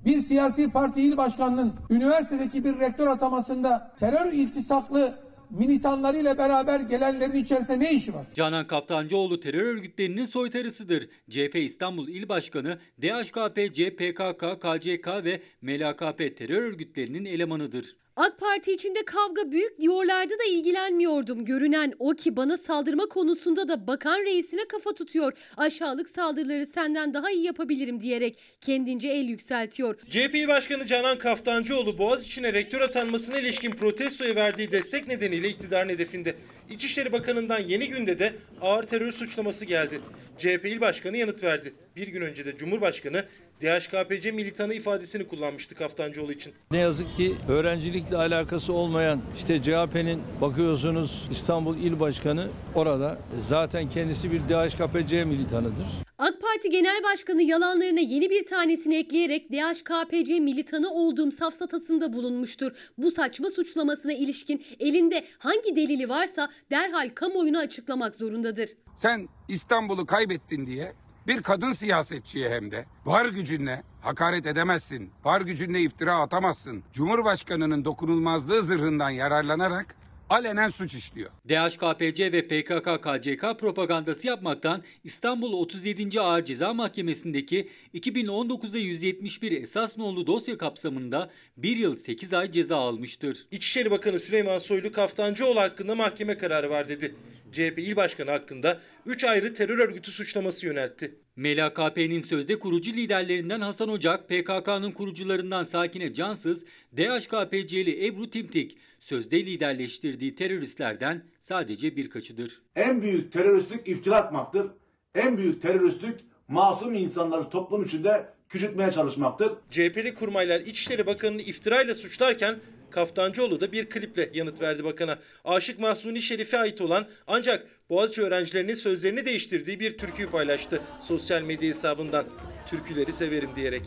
[0.05, 7.79] bir siyasi parti il başkanının üniversitedeki bir rektör atamasında terör iltisaklı militanlarıyla beraber gelenlerin içerisinde
[7.79, 8.25] ne işi var?
[8.35, 11.09] Canan Kaftancıoğlu terör örgütlerinin soytarısıdır.
[11.29, 17.95] CHP İstanbul İl Başkanı, DHKP, CPKK, KCK ve MLKP terör örgütlerinin elemanıdır.
[18.19, 21.45] AK Parti içinde kavga büyük diyorlardı da ilgilenmiyordum.
[21.45, 25.33] Görünen o ki bana saldırma konusunda da bakan reisine kafa tutuyor.
[25.57, 29.95] Aşağılık saldırıları senden daha iyi yapabilirim diyerek kendince el yükseltiyor.
[30.09, 36.35] CHP Başkanı Canan Kaftancıoğlu Boğaziçi'ne rektör atanmasına ilişkin protestoya verdiği destek nedeniyle iktidarın hedefinde.
[36.69, 40.01] İçişleri Bakanı'ndan yeni günde de ağır terör suçlaması geldi.
[40.37, 41.73] CHP İl Başkanı yanıt verdi.
[41.95, 43.25] Bir gün önce de Cumhurbaşkanı
[43.61, 46.53] DHKPC militanı ifadesini kullanmıştı Kaftancıoğlu için.
[46.71, 54.31] Ne yazık ki öğrencilikle alakası olmayan işte CHP'nin bakıyorsunuz İstanbul İl Başkanı orada zaten kendisi
[54.31, 55.85] bir DHKPC militanıdır.
[56.17, 62.71] AK Parti Genel Başkanı yalanlarına yeni bir tanesini ekleyerek DHKPC militanı olduğum safsatasında bulunmuştur.
[62.97, 68.69] Bu saçma suçlamasına ilişkin elinde hangi delili varsa derhal kamuoyuna açıklamak zorundadır.
[68.95, 70.93] Sen İstanbul'u kaybettin diye
[71.29, 75.11] bir kadın siyasetçiye hem de var gücünle hakaret edemezsin.
[75.23, 76.83] Var gücünle iftira atamazsın.
[76.93, 79.95] Cumhurbaşkanının dokunulmazlığı zırhından yararlanarak
[80.29, 81.29] alenen suç işliyor.
[81.49, 86.21] DHKPC ve PKK-KCK propagandası yapmaktan İstanbul 37.
[86.21, 93.47] Ağır Ceza Mahkemesi'ndeki 2019'da 171 esas nolu dosya kapsamında 1 yıl 8 ay ceza almıştır.
[93.51, 97.15] İçişleri Bakanı Süleyman Soylu Kaftancıoğlu hakkında mahkeme kararı var dedi.
[97.51, 101.15] CHP İl Başkanı hakkında 3 ayrı terör örgütü suçlaması yöneltti.
[101.35, 106.63] MLKP'nin sözde kurucu liderlerinden Hasan Ocak, PKK'nın kurucularından Sakine Cansız,
[106.97, 108.77] DHKPC'li Ebru Timtik
[109.09, 112.61] sözde liderleştirdiği teröristlerden sadece birkaçıdır.
[112.75, 114.67] En büyük teröristlik iftira atmaktır.
[115.15, 116.15] En büyük teröristlik
[116.47, 119.51] masum insanları toplum içinde küçültmeye çalışmaktır.
[119.71, 122.59] CHP'li kurmaylar İçişleri Bakanı'nı iftirayla suçlarken
[122.91, 125.19] Kaftancıoğlu da bir kliple yanıt verdi bakana.
[125.45, 131.69] Aşık Mahsuni Şerif'e ait olan ancak Boğaziçi öğrencilerinin sözlerini değiştirdiği bir türküyü paylaştı sosyal medya
[131.69, 132.25] hesabından.
[132.69, 133.81] Türküleri severim diyerek.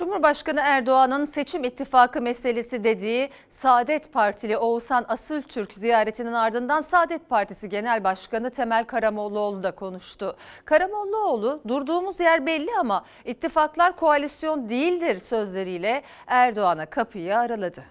[0.00, 8.04] Cumhurbaşkanı Erdoğan'ın seçim ittifakı meselesi dediği Saadet Partili Oğuzhan Asıltürk ziyaretinin ardından Saadet Partisi Genel
[8.04, 10.36] Başkanı Temel Karamollaoğlu da konuştu.
[10.64, 17.84] Karamollaoğlu durduğumuz yer belli ama ittifaklar koalisyon değildir sözleriyle Erdoğan'a kapıyı araladı.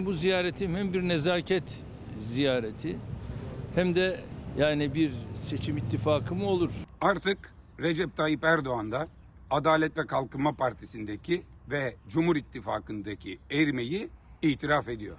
[0.00, 1.82] Bu ziyaretim hem bir nezaket
[2.20, 2.98] ziyareti
[3.74, 4.20] hem de
[4.58, 6.72] yani bir seçim ittifakı mı olur?
[7.00, 9.08] Artık Recep Tayyip Erdoğan da
[9.50, 14.08] Adalet ve Kalkınma Partisi'ndeki ve Cumhur İttifakı'ndaki erimeyi
[14.42, 15.16] itiraf ediyor.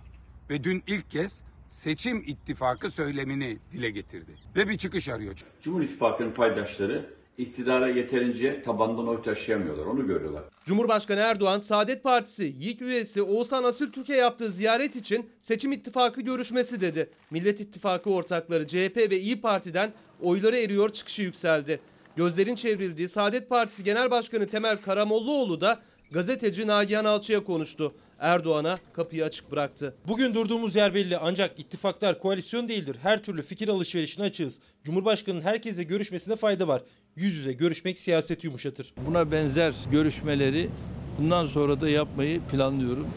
[0.50, 4.32] Ve dün ilk kez seçim ittifakı söylemini dile getirdi.
[4.56, 5.46] Ve bir çıkış arıyor.
[5.62, 7.06] Cumhur İttifakı'nın paydaşları
[7.38, 9.86] iktidara yeterince tabandan oy taşıyamıyorlar.
[9.86, 10.44] Onu görüyorlar.
[10.66, 17.10] Cumhurbaşkanı Erdoğan, Saadet Partisi YİK üyesi Oğuzhan Asıltürk'e yaptığı ziyaret için seçim ittifakı görüşmesi dedi.
[17.32, 21.80] Millet İttifakı ortakları CHP ve İyi Parti'den oyları eriyor çıkışı yükseldi.
[22.22, 25.80] Gözlerin çevrildiği Saadet Partisi Genel Başkanı Temel Karamollaoğlu da
[26.12, 27.94] gazeteci Nagihan Alçı'ya konuştu.
[28.20, 29.96] Erdoğan'a kapıyı açık bıraktı.
[30.08, 32.98] Bugün durduğumuz yer belli ancak ittifaklar koalisyon değildir.
[33.02, 34.62] Her türlü fikir alışverişine açığız.
[34.84, 36.82] Cumhurbaşkanının herkese görüşmesine fayda var.
[37.16, 38.94] Yüz yüze görüşmek siyaseti yumuşatır.
[39.08, 40.70] Buna benzer görüşmeleri
[41.18, 43.08] bundan sonra da yapmayı planlıyorum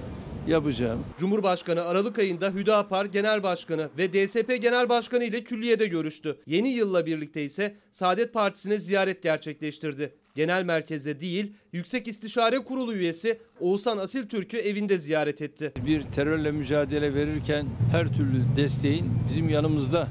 [0.49, 1.01] yapacağım.
[1.19, 6.37] Cumhurbaşkanı Aralık ayında Hüdapar Genel Başkanı ve DSP Genel Başkanı ile külliyede görüştü.
[6.47, 10.15] Yeni yılla birlikte ise Saadet Partisi'ne ziyaret gerçekleştirdi.
[10.35, 15.73] Genel merkeze değil, Yüksek İstişare Kurulu üyesi Oğuzhan Asil Türk'ü evinde ziyaret etti.
[15.87, 20.09] Bir terörle mücadele verirken her türlü desteğin bizim yanımızda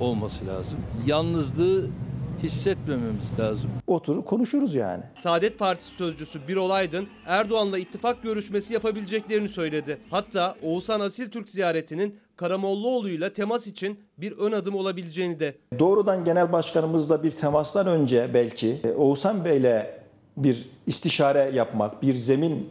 [0.00, 0.80] olması lazım.
[1.06, 1.90] Yalnızlığı
[2.42, 3.70] hissetmememiz lazım.
[3.86, 5.02] Oturur konuşuruz yani.
[5.16, 9.98] Saadet Partisi sözcüsü Birol Aydın Erdoğan'la ittifak görüşmesi yapabileceklerini söyledi.
[10.10, 15.54] Hatta Oğuzhan Asil Türk ziyaretinin Karamollaoğlu'yla temas için bir ön adım olabileceğini de.
[15.78, 19.86] Doğrudan genel başkanımızla bir temastan önce belki Oğuzhan Bey'le
[20.36, 22.70] bir istişare yapmak, bir zemin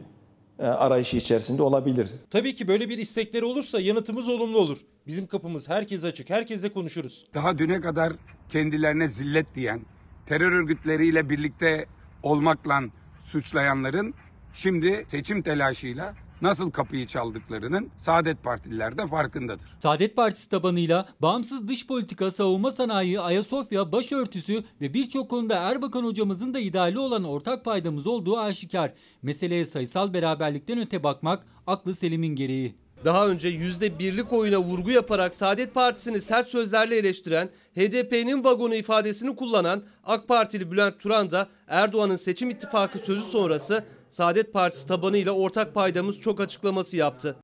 [0.59, 2.09] e, arayışı içerisinde olabilir.
[2.29, 4.77] Tabii ki böyle bir istekleri olursa yanıtımız olumlu olur.
[5.07, 7.25] Bizim kapımız herkes açık, herkesle konuşuruz.
[7.33, 8.13] Daha düne kadar
[8.51, 9.81] kendilerine zillet diyen,
[10.25, 11.85] terör örgütleriyle birlikte
[12.23, 12.81] olmakla
[13.19, 14.13] suçlayanların
[14.53, 19.77] şimdi seçim telaşıyla nasıl kapıyı çaldıklarının Saadet Partililer de farkındadır.
[19.79, 26.53] Saadet Partisi tabanıyla bağımsız dış politika, savunma sanayi, Ayasofya, başörtüsü ve birçok konuda Erbakan hocamızın
[26.53, 28.93] da ideali olan ortak paydamız olduğu aşikar.
[29.21, 32.75] Meseleye sayısal beraberlikten öte bakmak aklı selimin gereği.
[33.05, 39.83] Daha önce %1'lik oyuna vurgu yaparak Saadet Partisi'ni sert sözlerle eleştiren, HDP'nin vagonu ifadesini kullanan
[40.03, 46.21] AK Partili Bülent Turan da Erdoğan'ın seçim ittifakı sözü sonrası Saadet Partisi tabanıyla ortak paydamız
[46.21, 47.35] çok açıklaması yaptı.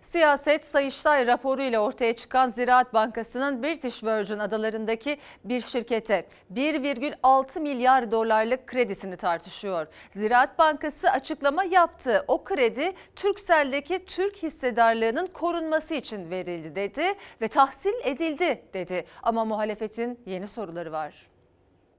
[0.00, 8.10] Siyaset Sayıştay raporu ile ortaya çıkan Ziraat Bankası'nın British Virgin adalarındaki bir şirkete 1,6 milyar
[8.10, 9.86] dolarlık kredisini tartışıyor.
[10.14, 12.24] Ziraat Bankası açıklama yaptı.
[12.28, 19.04] O kredi Turkcell'deki Türk hissedarlığının korunması için verildi dedi ve tahsil edildi dedi.
[19.22, 21.14] Ama muhalefetin yeni soruları var.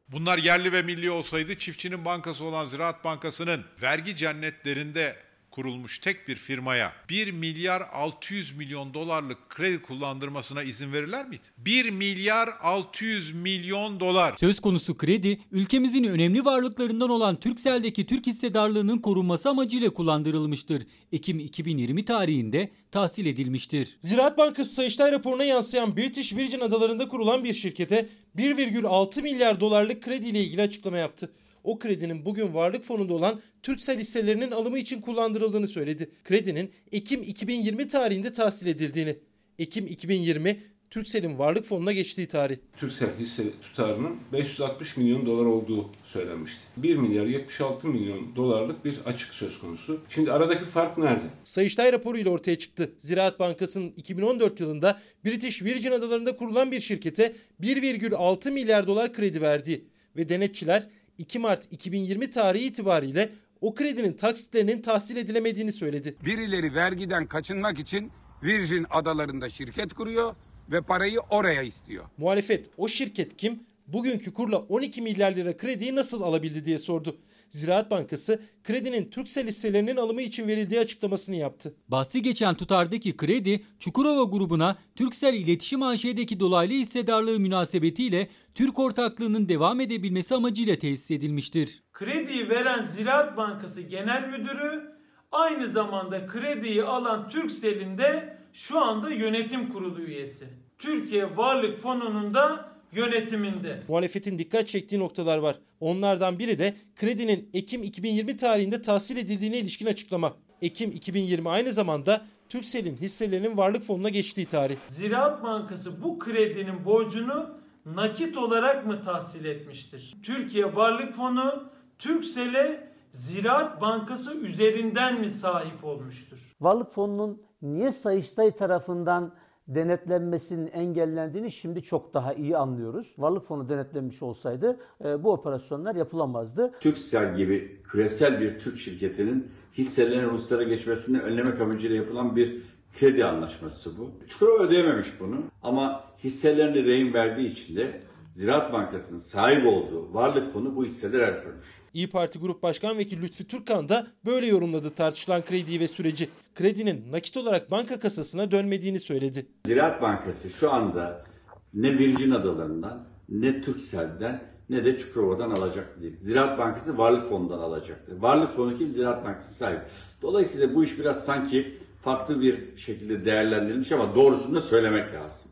[0.08, 5.16] Bunlar yerli ve milli olsaydı çiftçinin bankası olan Ziraat Bankası'nın vergi cennetlerinde
[5.58, 11.42] kurulmuş tek bir firmaya 1 milyar 600 milyon dolarlık kredi kullandırmasına izin verirler miydi?
[11.58, 14.36] 1 milyar 600 milyon dolar.
[14.40, 20.88] Söz konusu kredi ülkemizin önemli varlıklarından olan Turkcell'deki Türk hissedarlığının korunması amacıyla kullandırılmıştır.
[21.12, 23.98] Ekim 2020 tarihinde tahsil edilmiştir.
[24.00, 30.28] Ziraat Bankası Sayıştay raporuna yansıyan British Virgin adalarında kurulan bir şirkete 1,6 milyar dolarlık kredi
[30.28, 31.32] ile ilgili açıklama yaptı.
[31.68, 36.10] O kredinin bugün varlık fonunda olan Türksel hisselerinin alımı için kullandırıldığını söyledi.
[36.24, 39.18] Kredinin Ekim 2020 tarihinde tahsil edildiğini.
[39.60, 42.58] Ekim 2020 Türksel'in varlık fonuna geçtiği tarih.
[42.78, 46.60] Türksel hisse tutarının 560 milyon dolar olduğu söylenmişti.
[46.78, 50.02] 1 milyar 76 milyon dolarlık bir açık söz konusu.
[50.10, 51.26] Şimdi aradaki fark nerede?
[51.44, 52.92] Sayıştay raporuyla ortaya çıktı.
[52.98, 59.86] Ziraat Bankası'nın 2014 yılında British Virgin Adaları'nda kurulan bir şirkete 1,6 milyar dolar kredi verdiği
[60.16, 63.30] ve denetçiler 2 Mart 2020 tarihi itibariyle
[63.62, 66.16] o kredinin taksitlerinin tahsil edilemediğini söyledi.
[66.26, 68.12] Birileri vergiden kaçınmak için
[68.44, 70.36] Virgin adalarında şirket kuruyor
[70.72, 72.06] ve parayı oraya istiyor.
[72.18, 73.60] Muhalefet o şirket kim?
[73.88, 77.18] Bugünkü kurla 12 milyar lira krediyi nasıl alabildi diye sordu.
[77.50, 81.76] Ziraat Bankası kredinin Türksel hisselerinin alımı için verildiği açıklamasını yaptı.
[81.88, 89.80] Bahsi geçen tutardaki kredi Çukurova grubuna Türksel İletişim AŞ'deki dolaylı hissedarlığı münasebetiyle Türk ortaklığının devam
[89.80, 91.84] edebilmesi amacıyla tesis edilmiştir.
[91.94, 94.98] Krediyi veren Ziraat Bankası Genel Müdürü
[95.32, 100.48] aynı zamanda krediyi alan Türksel'in de şu anda yönetim kurulu üyesi.
[100.78, 103.84] Türkiye Varlık Fonu'nun da yönetiminde.
[103.88, 105.60] Muhalefetin dikkat çektiği noktalar var.
[105.80, 110.34] Onlardan biri de kredinin Ekim 2020 tarihinde tahsil edildiğine ilişkin açıklama.
[110.62, 114.76] Ekim 2020 aynı zamanda Türksel'in hisselerinin varlık fonuna geçtiği tarih.
[114.88, 117.50] Ziraat Bankası bu kredinin borcunu
[117.86, 120.16] nakit olarak mı tahsil etmiştir?
[120.24, 121.70] Türkiye Varlık Fonu
[122.00, 126.56] Türksel'e Ziraat Bankası üzerinden mi sahip olmuştur?
[126.62, 129.34] Varlık fonunun niye Sayıştay tarafından
[129.68, 133.14] denetlenmesinin engellendiğini şimdi çok daha iyi anlıyoruz.
[133.18, 136.74] Varlık fonu denetlenmiş olsaydı e, bu operasyonlar yapılamazdı.
[136.80, 142.64] Türksel gibi küresel bir Türk şirketinin hisselerin Ruslara geçmesini önlemek amacıyla yapılan bir
[143.00, 144.12] kredi anlaşması bu.
[144.28, 148.02] Çukurova ödeyememiş bunu ama hisselerini rehin verdiği için de
[148.38, 151.66] Ziraat Bankası'nın sahip olduğu varlık fonu bu hisseler el koymuş.
[151.94, 156.30] İyi Parti Grup Başkan Vekili Lütfi Türkan da böyle yorumladı tartışılan krediyi ve süreci.
[156.56, 159.46] Kredinin nakit olarak banka kasasına dönmediğini söyledi.
[159.66, 161.26] Ziraat Bankası şu anda
[161.74, 166.18] ne Virgin Adaları'ndan ne Turkcell'den ne de Çukurova'dan alacaktı değil.
[166.20, 168.22] Ziraat Bankası Varlık Fonu'ndan alacaktı.
[168.22, 168.92] Varlık Fonu kim?
[168.92, 169.82] Ziraat Bankası sahip.
[170.22, 175.52] Dolayısıyla bu iş biraz sanki farklı bir şekilde değerlendirilmiş ama doğrusunu da söylemek lazım.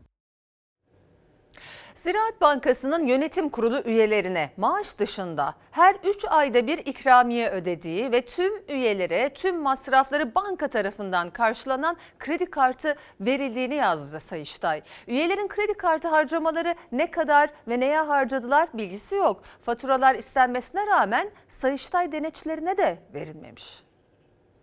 [1.96, 8.52] Ziraat Bankası'nın yönetim kurulu üyelerine maaş dışında her 3 ayda bir ikramiye ödediği ve tüm
[8.68, 14.82] üyelere tüm masrafları banka tarafından karşılanan kredi kartı verildiğini yazdı Sayıştay.
[15.06, 19.42] Üyelerin kredi kartı harcamaları ne kadar ve neye harcadılar bilgisi yok.
[19.62, 23.85] Faturalar istenmesine rağmen Sayıştay denetçilerine de verilmemiş.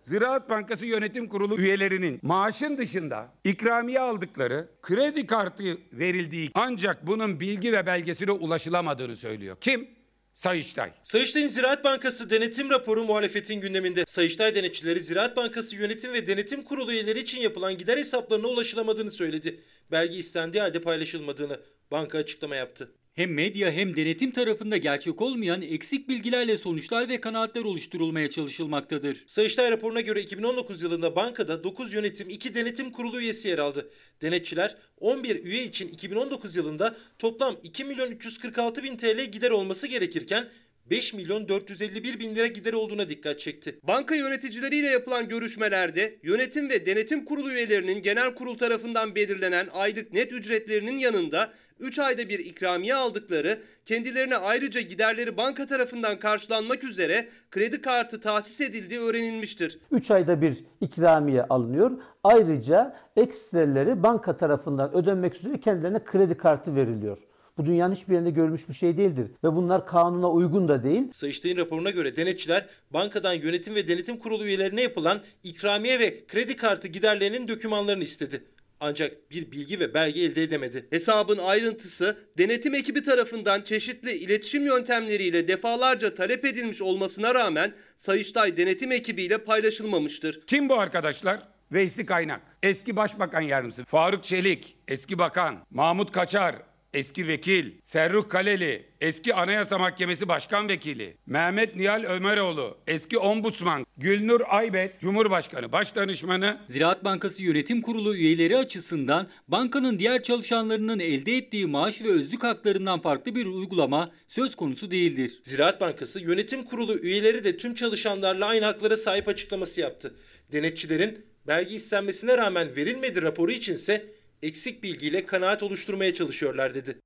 [0.04, 7.72] Ziraat Bankası Yönetim Kurulu üyelerinin maaşın dışında ikramiye aldıkları kredi kartı verildiği ancak bunun bilgi
[7.72, 9.56] ve belgesine ulaşılamadığını söylüyor.
[9.60, 9.88] Kim?
[10.34, 10.92] Sayıştay.
[11.02, 14.04] Sayıştay'ın Ziraat Bankası denetim raporu muhalefetin gündeminde.
[14.06, 19.60] Sayıştay denetçileri Ziraat Bankası Yönetim ve Denetim Kurulu üyeleri için yapılan gider hesaplarına ulaşılamadığını söyledi.
[19.90, 22.92] Belge istendiği halde paylaşılmadığını banka açıklama yaptı.
[23.14, 29.24] Hem medya hem denetim tarafında gerçek olmayan eksik bilgilerle sonuçlar ve kanaatler oluşturulmaya çalışılmaktadır.
[29.26, 33.90] Sayıştay raporuna göre 2019 yılında bankada 9 yönetim 2 denetim kurulu üyesi yer aldı.
[34.22, 40.48] Denetçiler 11 üye için 2019 yılında toplam 2 milyon 346 bin TL gider olması gerekirken
[40.90, 43.78] 5 milyon 451 bin lira gider olduğuna dikkat çekti.
[43.82, 50.32] Banka yöneticileriyle yapılan görüşmelerde yönetim ve denetim kurulu üyelerinin genel kurul tarafından belirlenen aylık net
[50.32, 57.82] ücretlerinin yanında 3 ayda bir ikramiye aldıkları, kendilerine ayrıca giderleri banka tarafından karşılanmak üzere kredi
[57.82, 59.78] kartı tahsis edildiği öğrenilmiştir.
[59.90, 61.90] 3 ayda bir ikramiye alınıyor.
[62.24, 67.18] Ayrıca ekstreleri banka tarafından ödenmek üzere kendilerine kredi kartı veriliyor.
[67.58, 71.02] Bu dünyanın hiçbir yerinde görülmüş bir şey değildir ve bunlar kanuna uygun da değil.
[71.12, 76.88] Sayıştay'ın raporuna göre denetçiler bankadan yönetim ve denetim kurulu üyelerine yapılan ikramiye ve kredi kartı
[76.88, 78.44] giderlerinin dokümanlarını istedi.
[78.80, 80.86] Ancak bir bilgi ve belge elde edemedi.
[80.90, 88.92] Hesabın ayrıntısı denetim ekibi tarafından çeşitli iletişim yöntemleriyle defalarca talep edilmiş olmasına rağmen Sayıştay denetim
[88.92, 90.46] ekibiyle paylaşılmamıştır.
[90.46, 91.40] Kim bu arkadaşlar?
[91.72, 96.56] Veysi Kaynak, eski Başbakan Yardımcısı, Faruk Çelik, eski bakan, Mahmut Kaçar,
[96.94, 104.40] eski vekil, Serruh Kaleli, eski Anayasa Mahkemesi Başkan Vekili, Mehmet Nihal Ömeroğlu, eski Ombudsman, Gülnur
[104.48, 112.02] Aybet, Cumhurbaşkanı Başdanışmanı, Ziraat Bankası Yönetim Kurulu üyeleri açısından bankanın diğer çalışanlarının elde ettiği maaş
[112.02, 115.38] ve özlük haklarından farklı bir uygulama söz konusu değildir.
[115.42, 120.14] Ziraat Bankası yönetim kurulu üyeleri de tüm çalışanlarla aynı haklara sahip açıklaması yaptı.
[120.52, 124.06] Denetçilerin belge istenmesine rağmen verilmedi raporu içinse
[124.44, 127.00] eksik bilgiyle kanaat oluşturmaya çalışıyorlar dedi.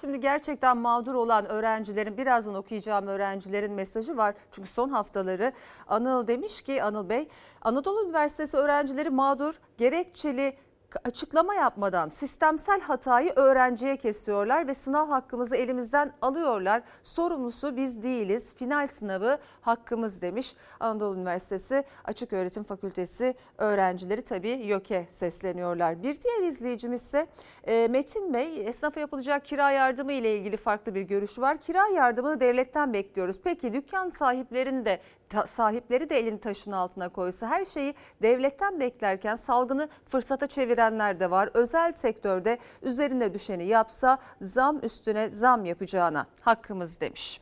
[0.00, 4.34] Şimdi gerçekten mağdur olan öğrencilerin birazdan okuyacağım öğrencilerin mesajı var.
[4.52, 5.52] Çünkü son haftaları
[5.86, 7.28] Anıl demiş ki Anıl Bey
[7.62, 10.56] Anadolu Üniversitesi öğrencileri mağdur gerekçeli
[11.04, 16.82] açıklama yapmadan sistemsel hatayı öğrenciye kesiyorlar ve sınav hakkımızı elimizden alıyorlar.
[17.02, 18.54] Sorumlusu biz değiliz.
[18.54, 20.54] Final sınavı hakkımız demiş.
[20.80, 26.02] Anadolu Üniversitesi Açık Öğretim Fakültesi öğrencileri tabii YÖK'e sesleniyorlar.
[26.02, 27.26] Bir diğer izleyicimiz ise
[27.64, 31.58] e, Metin Bey esnafa yapılacak kira yardımı ile ilgili farklı bir görüşü var.
[31.58, 33.40] Kira yardımını devletten bekliyoruz.
[33.44, 35.00] Peki dükkan sahiplerini de
[35.46, 41.50] sahipleri de elini taşın altına koysa her şeyi devletten beklerken salgını fırsata çevirenler de var.
[41.54, 47.40] Özel sektörde üzerine düşeni yapsa zam üstüne zam yapacağına hakkımız demiş.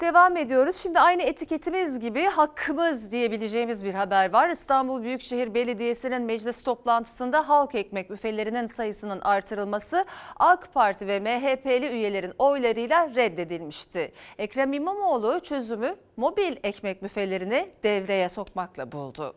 [0.00, 0.76] Devam ediyoruz.
[0.76, 4.48] Şimdi aynı etiketimiz gibi hakkımız diyebileceğimiz bir haber var.
[4.50, 10.04] İstanbul Büyükşehir Belediyesi'nin meclis toplantısında halk ekmek büfelerinin sayısının artırılması
[10.36, 14.12] AK Parti ve MHP'li üyelerin oylarıyla reddedilmişti.
[14.38, 19.34] Ekrem İmamoğlu çözümü mobil ekmek büfelerini devreye sokmakla buldu.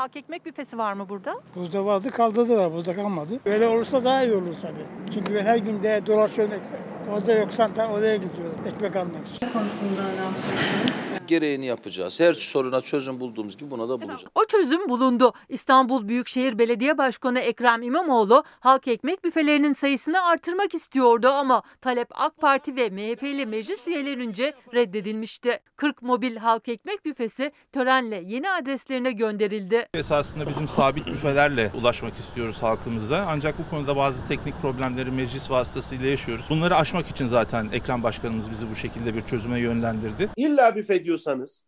[0.00, 1.34] Halk ekmek büfesi var mı burada?
[1.56, 3.40] Burada vardı kaldırdılar burada kalmadı.
[3.44, 4.86] Öyle olursa daha iyi olur tabii.
[5.14, 6.80] Çünkü ben her gün de dolaşıyorum ekmek.
[7.12, 9.48] Orada yoksa da oraya gidiyorum ekmek almak için.
[9.52, 12.20] Konusunda önemli gereğini yapacağız.
[12.20, 14.24] Her soruna çözüm bulduğumuz gibi buna da bulacağız.
[14.34, 15.32] O çözüm bulundu.
[15.48, 22.36] İstanbul Büyükşehir Belediye Başkanı Ekrem İmamoğlu halk ekmek büfelerinin sayısını artırmak istiyordu ama talep AK
[22.38, 25.60] Parti ve MHP'li meclis üyelerince reddedilmişti.
[25.76, 29.88] 40 mobil halk ekmek büfesi törenle yeni adreslerine gönderildi.
[29.94, 33.24] Esasında bizim sabit büfelerle ulaşmak istiyoruz halkımıza.
[33.28, 36.46] Ancak bu konuda bazı teknik problemleri meclis vasıtasıyla yaşıyoruz.
[36.50, 40.28] Bunları aşmak için zaten Ekrem Başkanımız bizi bu şekilde bir çözüme yönlendirdi.
[40.36, 41.64] İlla büfe diyorsanız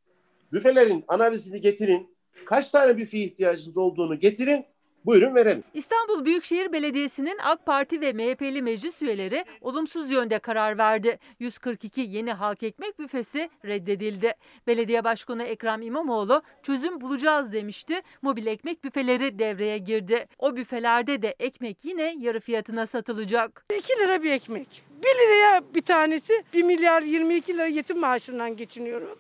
[0.53, 2.17] büfelerin analizini getirin.
[2.45, 4.65] Kaç tane büfe ihtiyacınız olduğunu getirin.
[5.05, 5.65] Buyurun verelim.
[5.75, 11.19] İstanbul Büyükşehir Belediyesi'nin AK Parti ve MHP'li meclis üyeleri olumsuz yönde karar verdi.
[11.39, 14.35] 142 yeni halk ekmek büfesi reddedildi.
[14.67, 17.95] Belediye Başkanı Ekrem İmamoğlu çözüm bulacağız demişti.
[18.23, 20.27] Mobil ekmek büfeleri devreye girdi.
[20.39, 23.67] O büfelerde de ekmek yine yarı fiyatına satılacak.
[23.79, 24.83] 2 lira bir ekmek.
[25.05, 29.19] 1 liraya bir tanesi 1 milyar 22 lira yetim maaşından geçiniyorum.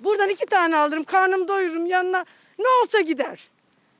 [0.00, 2.24] Buradan iki tane alırım karnım doyururum yanına
[2.58, 3.48] ne olsa gider.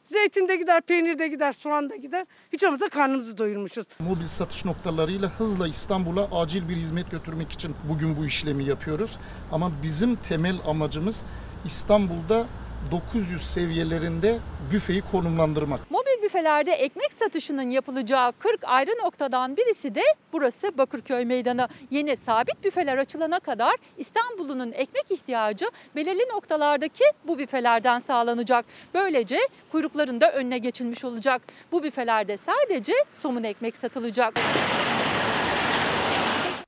[0.04, 2.26] Zeytin de gider, peynir de gider, soğan da gider.
[2.52, 3.84] Hiç olmazsa karnımızı doyurmuşuz.
[3.98, 9.10] Mobil satış noktalarıyla hızla İstanbul'a acil bir hizmet götürmek için bugün bu işlemi yapıyoruz.
[9.52, 11.24] Ama bizim temel amacımız
[11.64, 12.46] İstanbul'da
[12.90, 14.38] 900 seviyelerinde
[14.72, 15.90] büfeyi konumlandırmak.
[15.90, 16.03] Mobil
[16.34, 21.68] büfelerde ekmek satışının yapılacağı 40 ayrı noktadan birisi de burası Bakırköy Meydanı.
[21.90, 25.66] Yeni sabit büfeler açılana kadar İstanbul'un ekmek ihtiyacı
[25.96, 28.64] belirli noktalardaki bu büfelerden sağlanacak.
[28.94, 29.38] Böylece
[29.72, 31.42] kuyrukların da önüne geçilmiş olacak.
[31.72, 34.34] Bu büfelerde sadece somun ekmek satılacak.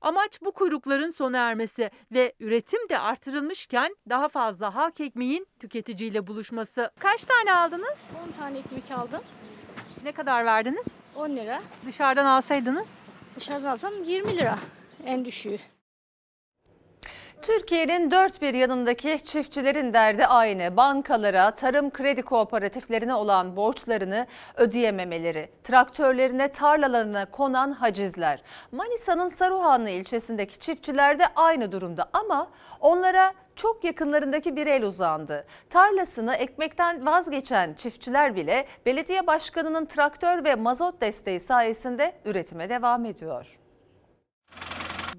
[0.01, 6.91] Amaç bu kuyrukların sona ermesi ve üretim de artırılmışken daha fazla halk ekmeğin tüketiciyle buluşması.
[6.99, 8.03] Kaç tane aldınız?
[8.29, 9.21] 10 tane ekmek aldım.
[10.07, 10.87] Ne kadar verdiniz?
[11.15, 11.59] 10 lira.
[11.85, 12.95] Dışarıdan alsaydınız?
[13.35, 14.55] Dışarıdan alsam 20 lira
[15.05, 15.57] en düşüğü.
[17.41, 20.77] Türkiye'nin dört bir yanındaki çiftçilerin derdi aynı.
[20.77, 28.41] Bankalara, tarım kredi kooperatiflerine olan borçlarını ödeyememeleri, traktörlerine, tarlalarına konan hacizler.
[28.71, 32.49] Manisa'nın Saruhanlı ilçesindeki çiftçiler de aynı durumda ama
[32.79, 35.45] onlara çok yakınlarındaki bir el uzandı.
[35.69, 43.57] Tarlasını ekmekten vazgeçen çiftçiler bile belediye başkanının traktör ve mazot desteği sayesinde üretime devam ediyor.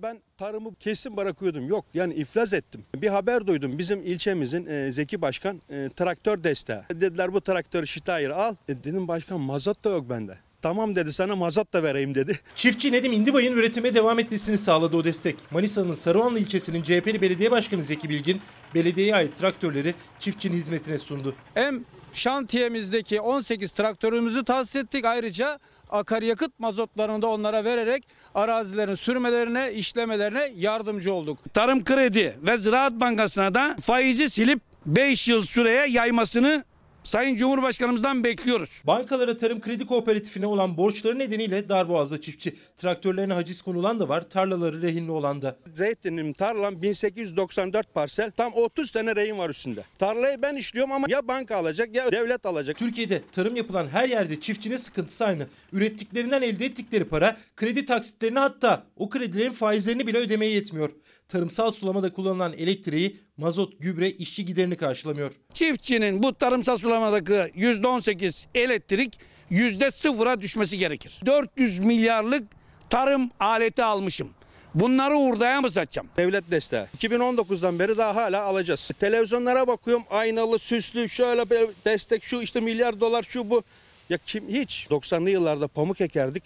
[0.03, 1.69] Ben tarımı kesin bırakıyordum.
[1.69, 2.85] Yok yani iflas ettim.
[2.95, 3.79] Bir haber duydum.
[3.79, 6.81] Bizim ilçemizin e, Zeki Başkan e, traktör desteği.
[6.91, 8.55] Dediler bu traktörü Şitayır al.
[8.69, 10.39] E, dedim başkan mazot da yok bende.
[10.63, 12.39] Tamam dedi sana mazot da vereyim dedi.
[12.55, 15.37] Çiftçi Nedim İndibay'ın üretime devam etmesini sağladı o destek.
[15.51, 18.41] Manisa'nın Saruhanlı ilçesinin CHP'li belediye başkanı Zeki Bilgin,
[18.75, 21.35] belediyeye ait traktörleri çiftçinin hizmetine sundu.
[21.55, 25.59] Hem şantiyemizdeki 18 traktörümüzü tahsis ettik ayrıca
[25.91, 31.39] akaryakıt mazotlarını da onlara vererek arazilerin sürmelerine, işlemelerine yardımcı olduk.
[31.55, 36.65] Tarım Kredi ve Ziraat Bankası'na da faizi silip 5 yıl süreye yaymasını
[37.09, 38.83] Sayın Cumhurbaşkanımızdan bekliyoruz.
[38.85, 42.57] Bankalara tarım kredi kooperatifine olan borçları nedeniyle darboğazda çiftçi.
[42.77, 45.57] Traktörlerine haciz konulan da var, tarlaları rehinli olan da.
[45.75, 48.31] Zeytinim tarlam 1894 parsel.
[48.31, 49.85] Tam 30 tane rehin var üstünde.
[49.99, 52.79] Tarlayı ben işliyorum ama ya banka alacak ya devlet alacak.
[52.79, 55.47] Türkiye'de tarım yapılan her yerde çiftçinin sıkıntısı aynı.
[55.73, 60.91] Ürettiklerinden elde ettikleri para kredi taksitlerini hatta o kredilerin faizlerini bile ödemeye yetmiyor.
[61.29, 65.33] Tarımsal sulamada kullanılan elektriği, mazot, gübre, işçi giderini karşılamıyor.
[65.55, 69.19] Çiftçinin bu tarımsal sulamadaki %18 elektrik
[69.51, 71.21] %0'a düşmesi gerekir.
[71.27, 72.43] 400 milyarlık
[72.91, 74.31] tarım aleti almışım.
[74.75, 76.09] Bunları hurdaya mı satacağım?
[76.17, 76.85] Devlet desteği.
[76.99, 78.91] 2019'dan beri daha hala alacağız.
[78.99, 83.63] Televizyonlara bakıyorum aynalı, süslü, şöyle bir destek, şu işte milyar dolar, şu bu.
[84.11, 86.43] Ya kim hiç 90'lı yıllarda pamuk ekerdik.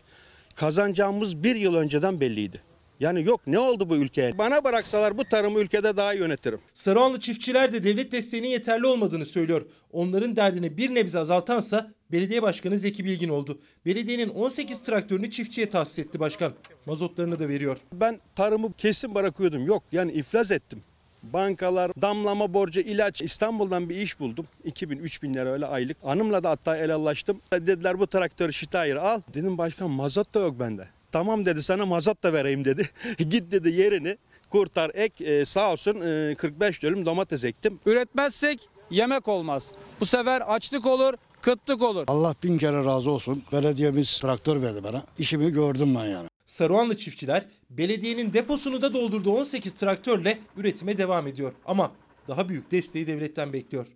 [0.54, 2.71] Kazanacağımız bir yıl önceden belliydi.
[3.02, 4.38] Yani yok ne oldu bu ülkeye?
[4.38, 6.60] Bana bıraksalar bu tarımı ülkede daha iyi yönetirim.
[6.74, 9.66] Saruhanlı çiftçiler de devlet desteğinin yeterli olmadığını söylüyor.
[9.92, 13.58] Onların derdini bir nebze azaltansa belediye başkanı Zeki Bilgin oldu.
[13.86, 16.52] Belediyenin 18 traktörünü çiftçiye tahsis etti başkan.
[16.86, 17.78] Mazotlarını da veriyor.
[17.92, 19.66] Ben tarımı kesin bırakıyordum.
[19.66, 20.82] Yok yani iflas ettim.
[21.22, 23.22] Bankalar, damlama borcu, ilaç.
[23.22, 24.46] İstanbul'dan bir iş buldum.
[24.64, 26.04] 2000-3000 lira öyle aylık.
[26.04, 27.40] Hanımla da hatta el allaştım.
[27.52, 29.20] Dediler bu traktörü Şitayır al.
[29.34, 30.88] Dedim başkan mazot da yok bende.
[31.12, 32.88] Tamam dedi sana mazot da vereyim dedi.
[33.18, 34.18] Git dedi yerini
[34.50, 37.80] kurtar ek e, sağ olsun e, 45 dönüm domates ektim.
[37.86, 39.72] Üretmezsek yemek olmaz.
[40.00, 42.04] Bu sefer açlık olur, kıtlık olur.
[42.06, 43.42] Allah bin kere razı olsun.
[43.52, 45.04] Belediyemiz traktör verdi bana.
[45.18, 46.28] İşimi gördüm ben yani.
[46.46, 51.52] Saruhanlı çiftçiler belediyenin deposunu da doldurduğu 18 traktörle üretime devam ediyor.
[51.66, 51.92] Ama
[52.28, 53.86] daha büyük desteği devletten bekliyor.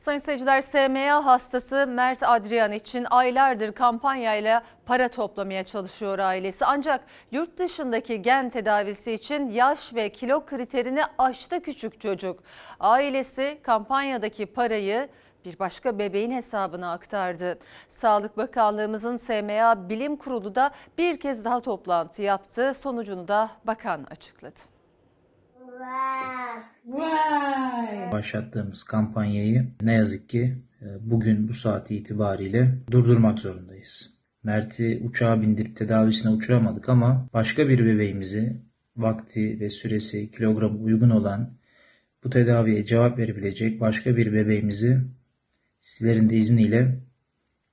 [0.00, 6.64] Sayın seyirciler SMA hastası Mert Adrian için aylardır kampanyayla para toplamaya çalışıyor ailesi.
[6.64, 12.40] Ancak yurt dışındaki gen tedavisi için yaş ve kilo kriterini aştı küçük çocuk.
[12.80, 15.08] Ailesi kampanyadaki parayı
[15.44, 17.58] bir başka bebeğin hesabına aktardı.
[17.88, 22.74] Sağlık Bakanlığımızın SMA Bilim Kurulu da bir kez daha toplantı yaptı.
[22.74, 24.69] Sonucunu da bakan açıkladı.
[28.12, 34.10] Başlattığımız kampanyayı ne yazık ki e, bugün bu saat itibariyle durdurmak zorundayız.
[34.42, 38.56] Mert'i uçağa bindirip tedavisine uçuramadık ama başka bir bebeğimizi
[38.96, 41.50] vakti ve süresi kilogramı uygun olan
[42.24, 45.00] bu tedaviye cevap verebilecek başka bir bebeğimizi
[45.80, 46.98] sizlerin de izniyle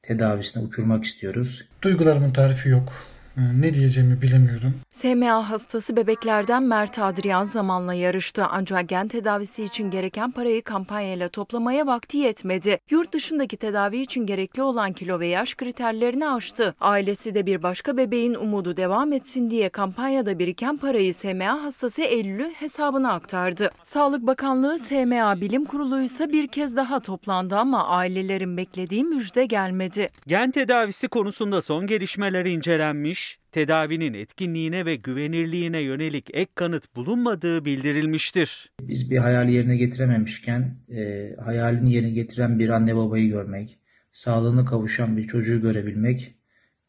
[0.02, 1.68] tedavisine uçurmak istiyoruz.
[1.82, 3.17] Duygularımın tarifi yok.
[3.38, 4.74] Ne diyeceğimi bilemiyorum.
[4.92, 11.88] SMA hastası bebeklerden Mert Adrian zamanla yarıştı ancak gen tedavisi için gereken parayı kampanyayla toplamaya
[11.88, 12.80] vakti yetmedi.
[12.90, 16.76] Yurt dışındaki tedavi için gerekli olan kilo ve yaş kriterlerini aştı.
[16.82, 22.54] Ailesi de bir başka bebeğin umudu devam etsin diye kampanyada biriken parayı SMA hastası Eylül'ü
[22.54, 23.72] hesabına aktardı.
[23.84, 30.10] Sağlık Bakanlığı SMA Bilim Kurulu ise bir kez daha toplandı ama ailelerin beklediği müjde gelmedi.
[30.28, 38.72] Gen tedavisi konusunda son gelişmeler incelenmiş, tedavinin etkinliğine ve güvenirliğine yönelik ek kanıt bulunmadığı bildirilmiştir.
[38.82, 43.78] Biz bir hayali yerine getirememişken e, hayalini yerine getiren bir anne babayı görmek,
[44.12, 46.36] sağlığına kavuşan bir çocuğu görebilmek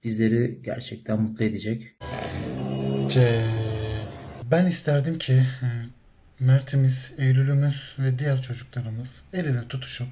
[0.04, 1.96] bizleri gerçekten mutlu edecek.
[3.08, 3.44] C.
[4.50, 5.68] Ben isterdim ki e,
[6.40, 10.08] Mert'imiz, Eylül'ümüz ve diğer çocuklarımız el ele tutuşup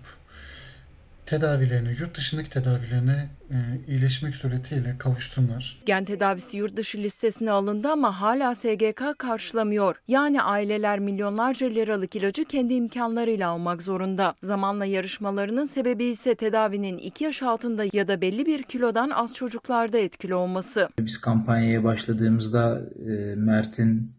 [1.27, 3.57] tedavilerini, yurt dışındaki tedavilerine e,
[3.89, 5.83] iyileşmek suretiyle kavuştunlar.
[5.87, 9.97] Gen tedavisi yurt dışı listesine alındı ama hala SGK karşılamıyor.
[10.09, 14.35] Yani aileler milyonlarca liralık ilacı kendi imkanlarıyla almak zorunda.
[14.43, 19.99] Zamanla yarışmalarının sebebi ise tedavinin 2 yaş altında ya da belli bir kilodan az çocuklarda
[19.99, 20.89] etkili olması.
[20.99, 24.16] Biz kampanyaya başladığımızda e, Mert'in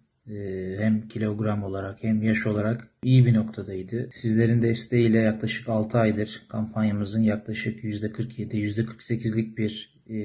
[0.78, 4.10] hem kilogram olarak hem yaş olarak iyi bir noktadaydı.
[4.14, 10.16] Sizlerin desteğiyle yaklaşık 6 aydır kampanyamızın yaklaşık %47, %48'lik bir e,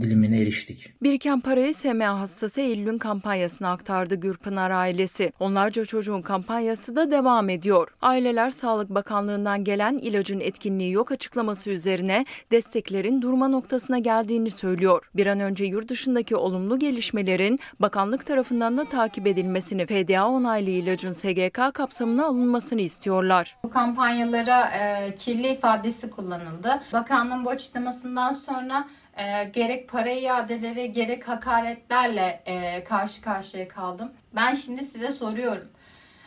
[0.00, 1.02] dilimine eriştik.
[1.02, 5.32] Biriken parayı SMA hastası Eylül'ün kampanyasına aktardı Gürpınar ailesi.
[5.40, 7.88] Onlarca çocuğun kampanyası da devam ediyor.
[8.02, 15.10] Aileler Sağlık Bakanlığı'ndan gelen ilacın etkinliği yok açıklaması üzerine desteklerin durma noktasına geldiğini söylüyor.
[15.16, 21.12] Bir an önce yurt dışındaki olumlu gelişmelerin bakanlık tarafından da takip edilmesini, FDA onaylı ilacın
[21.12, 23.56] SGK kapsamına alınmasını istiyorlar.
[23.64, 26.82] Bu kampanyalara e, kirli ifadesi kullanıldı.
[26.92, 28.88] Bakanlığın bu açıklamasından sonra
[29.18, 34.12] e, gerek para iadeleri gerek hakaretlerle e, karşı karşıya kaldım.
[34.36, 35.68] Ben şimdi size soruyorum.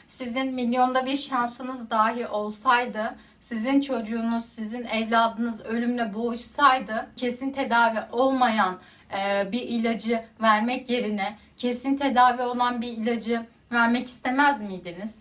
[0.07, 8.79] Sizin milyonda bir şansınız dahi olsaydı, sizin çocuğunuz, sizin evladınız ölümle boğuşsaydı, kesin tedavi olmayan
[9.17, 15.19] e, bir ilacı vermek yerine kesin tedavi olan bir ilacı vermek istemez miydiniz?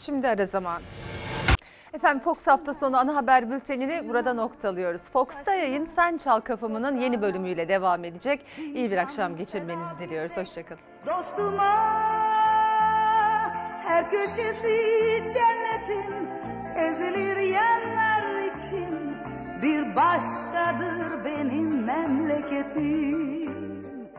[0.00, 0.82] Şimdi ara zaman.
[1.96, 5.10] Efendim Fox hafta sonu ana haber bültenini burada noktalıyoruz.
[5.10, 8.46] Fox'ta yayın Sen Çal Kafamı'nın yeni bölümüyle devam edecek.
[8.58, 10.36] İyi bir akşam geçirmenizi diliyoruz.
[10.36, 10.80] Hoşçakalın.
[11.06, 11.74] Dostuma
[13.84, 14.76] her köşesi
[15.34, 16.28] cennetin
[16.76, 19.16] ezilir yerler için
[19.62, 23.55] bir başkadır benim memleketim.